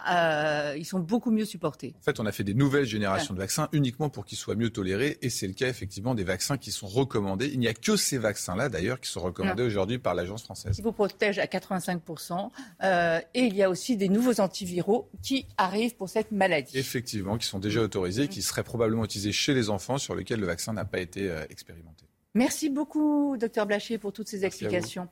euh, 0.71 0.77
ils 0.77 0.85
sont 0.85 0.99
beaucoup 0.99 1.29
mieux 1.29 1.43
supportés. 1.43 1.93
En 1.99 2.03
fait, 2.03 2.21
on 2.21 2.25
a 2.25 2.31
fait 2.31 2.45
des 2.45 2.53
nouvelles 2.53 2.85
générations 2.85 3.33
de 3.33 3.39
vaccins 3.39 3.67
uniquement 3.73 4.09
pour 4.09 4.23
qu'ils 4.23 4.37
soient 4.37 4.55
mieux 4.55 4.69
tolérés. 4.69 5.17
Et 5.21 5.29
c'est 5.29 5.47
le 5.47 5.53
cas, 5.53 5.67
effectivement, 5.67 6.15
des 6.15 6.23
vaccins 6.23 6.57
qui 6.57 6.71
sont 6.71 6.87
recommandés. 6.87 7.49
Il 7.51 7.59
n'y 7.59 7.67
a 7.67 7.73
que 7.73 7.97
ces 7.97 8.17
vaccins-là, 8.17 8.69
d'ailleurs, 8.69 9.01
qui 9.01 9.09
sont 9.09 9.19
recommandés 9.19 9.63
aujourd'hui 9.63 9.97
par 9.97 10.15
l'Agence 10.15 10.43
française. 10.43 10.73
Qui 10.73 10.81
vous 10.81 10.93
protègent 10.93 11.39
à 11.39 11.45
85%. 11.45 12.49
Euh, 12.83 13.19
et 13.33 13.41
il 13.41 13.55
y 13.55 13.63
a 13.63 13.69
aussi 13.69 13.97
des 13.97 14.07
nouveaux 14.07 14.39
antiviraux 14.39 15.09
qui 15.21 15.45
arrivent 15.57 15.95
pour 15.97 16.07
cette 16.07 16.31
maladie. 16.31 16.77
Effectivement, 16.77 17.37
qui 17.37 17.45
sont 17.45 17.59
déjà 17.59 17.81
autorisés, 17.81 18.29
qui 18.29 18.41
seraient 18.41 18.63
probablement 18.63 19.03
utilisés 19.03 19.33
chez 19.33 19.53
les 19.53 19.69
enfants 19.69 19.97
sur 19.97 20.15
lesquels 20.15 20.39
le 20.39 20.47
vaccin 20.47 20.71
n'a 20.71 20.85
pas 20.85 20.99
été 20.99 21.29
euh, 21.29 21.43
expérimenté. 21.49 22.06
Merci 22.37 22.69
beaucoup, 22.69 23.35
docteur 23.35 23.65
Blachier, 23.65 23.97
pour 23.97 24.13
toutes 24.13 24.27
ces 24.27 24.45
explications. 24.45 25.07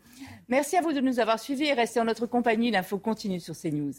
Merci 0.47 0.77
à 0.77 0.81
vous 0.81 0.93
de 0.93 1.01
nous 1.01 1.19
avoir 1.19 1.39
suivis 1.39 1.65
et 1.65 1.73
restez 1.73 1.99
en 1.99 2.05
notre 2.05 2.27
compagnie. 2.27 2.69
L'info 2.69 2.99
continue 2.99 3.39
sur 3.39 3.57
CNews. 3.57 3.93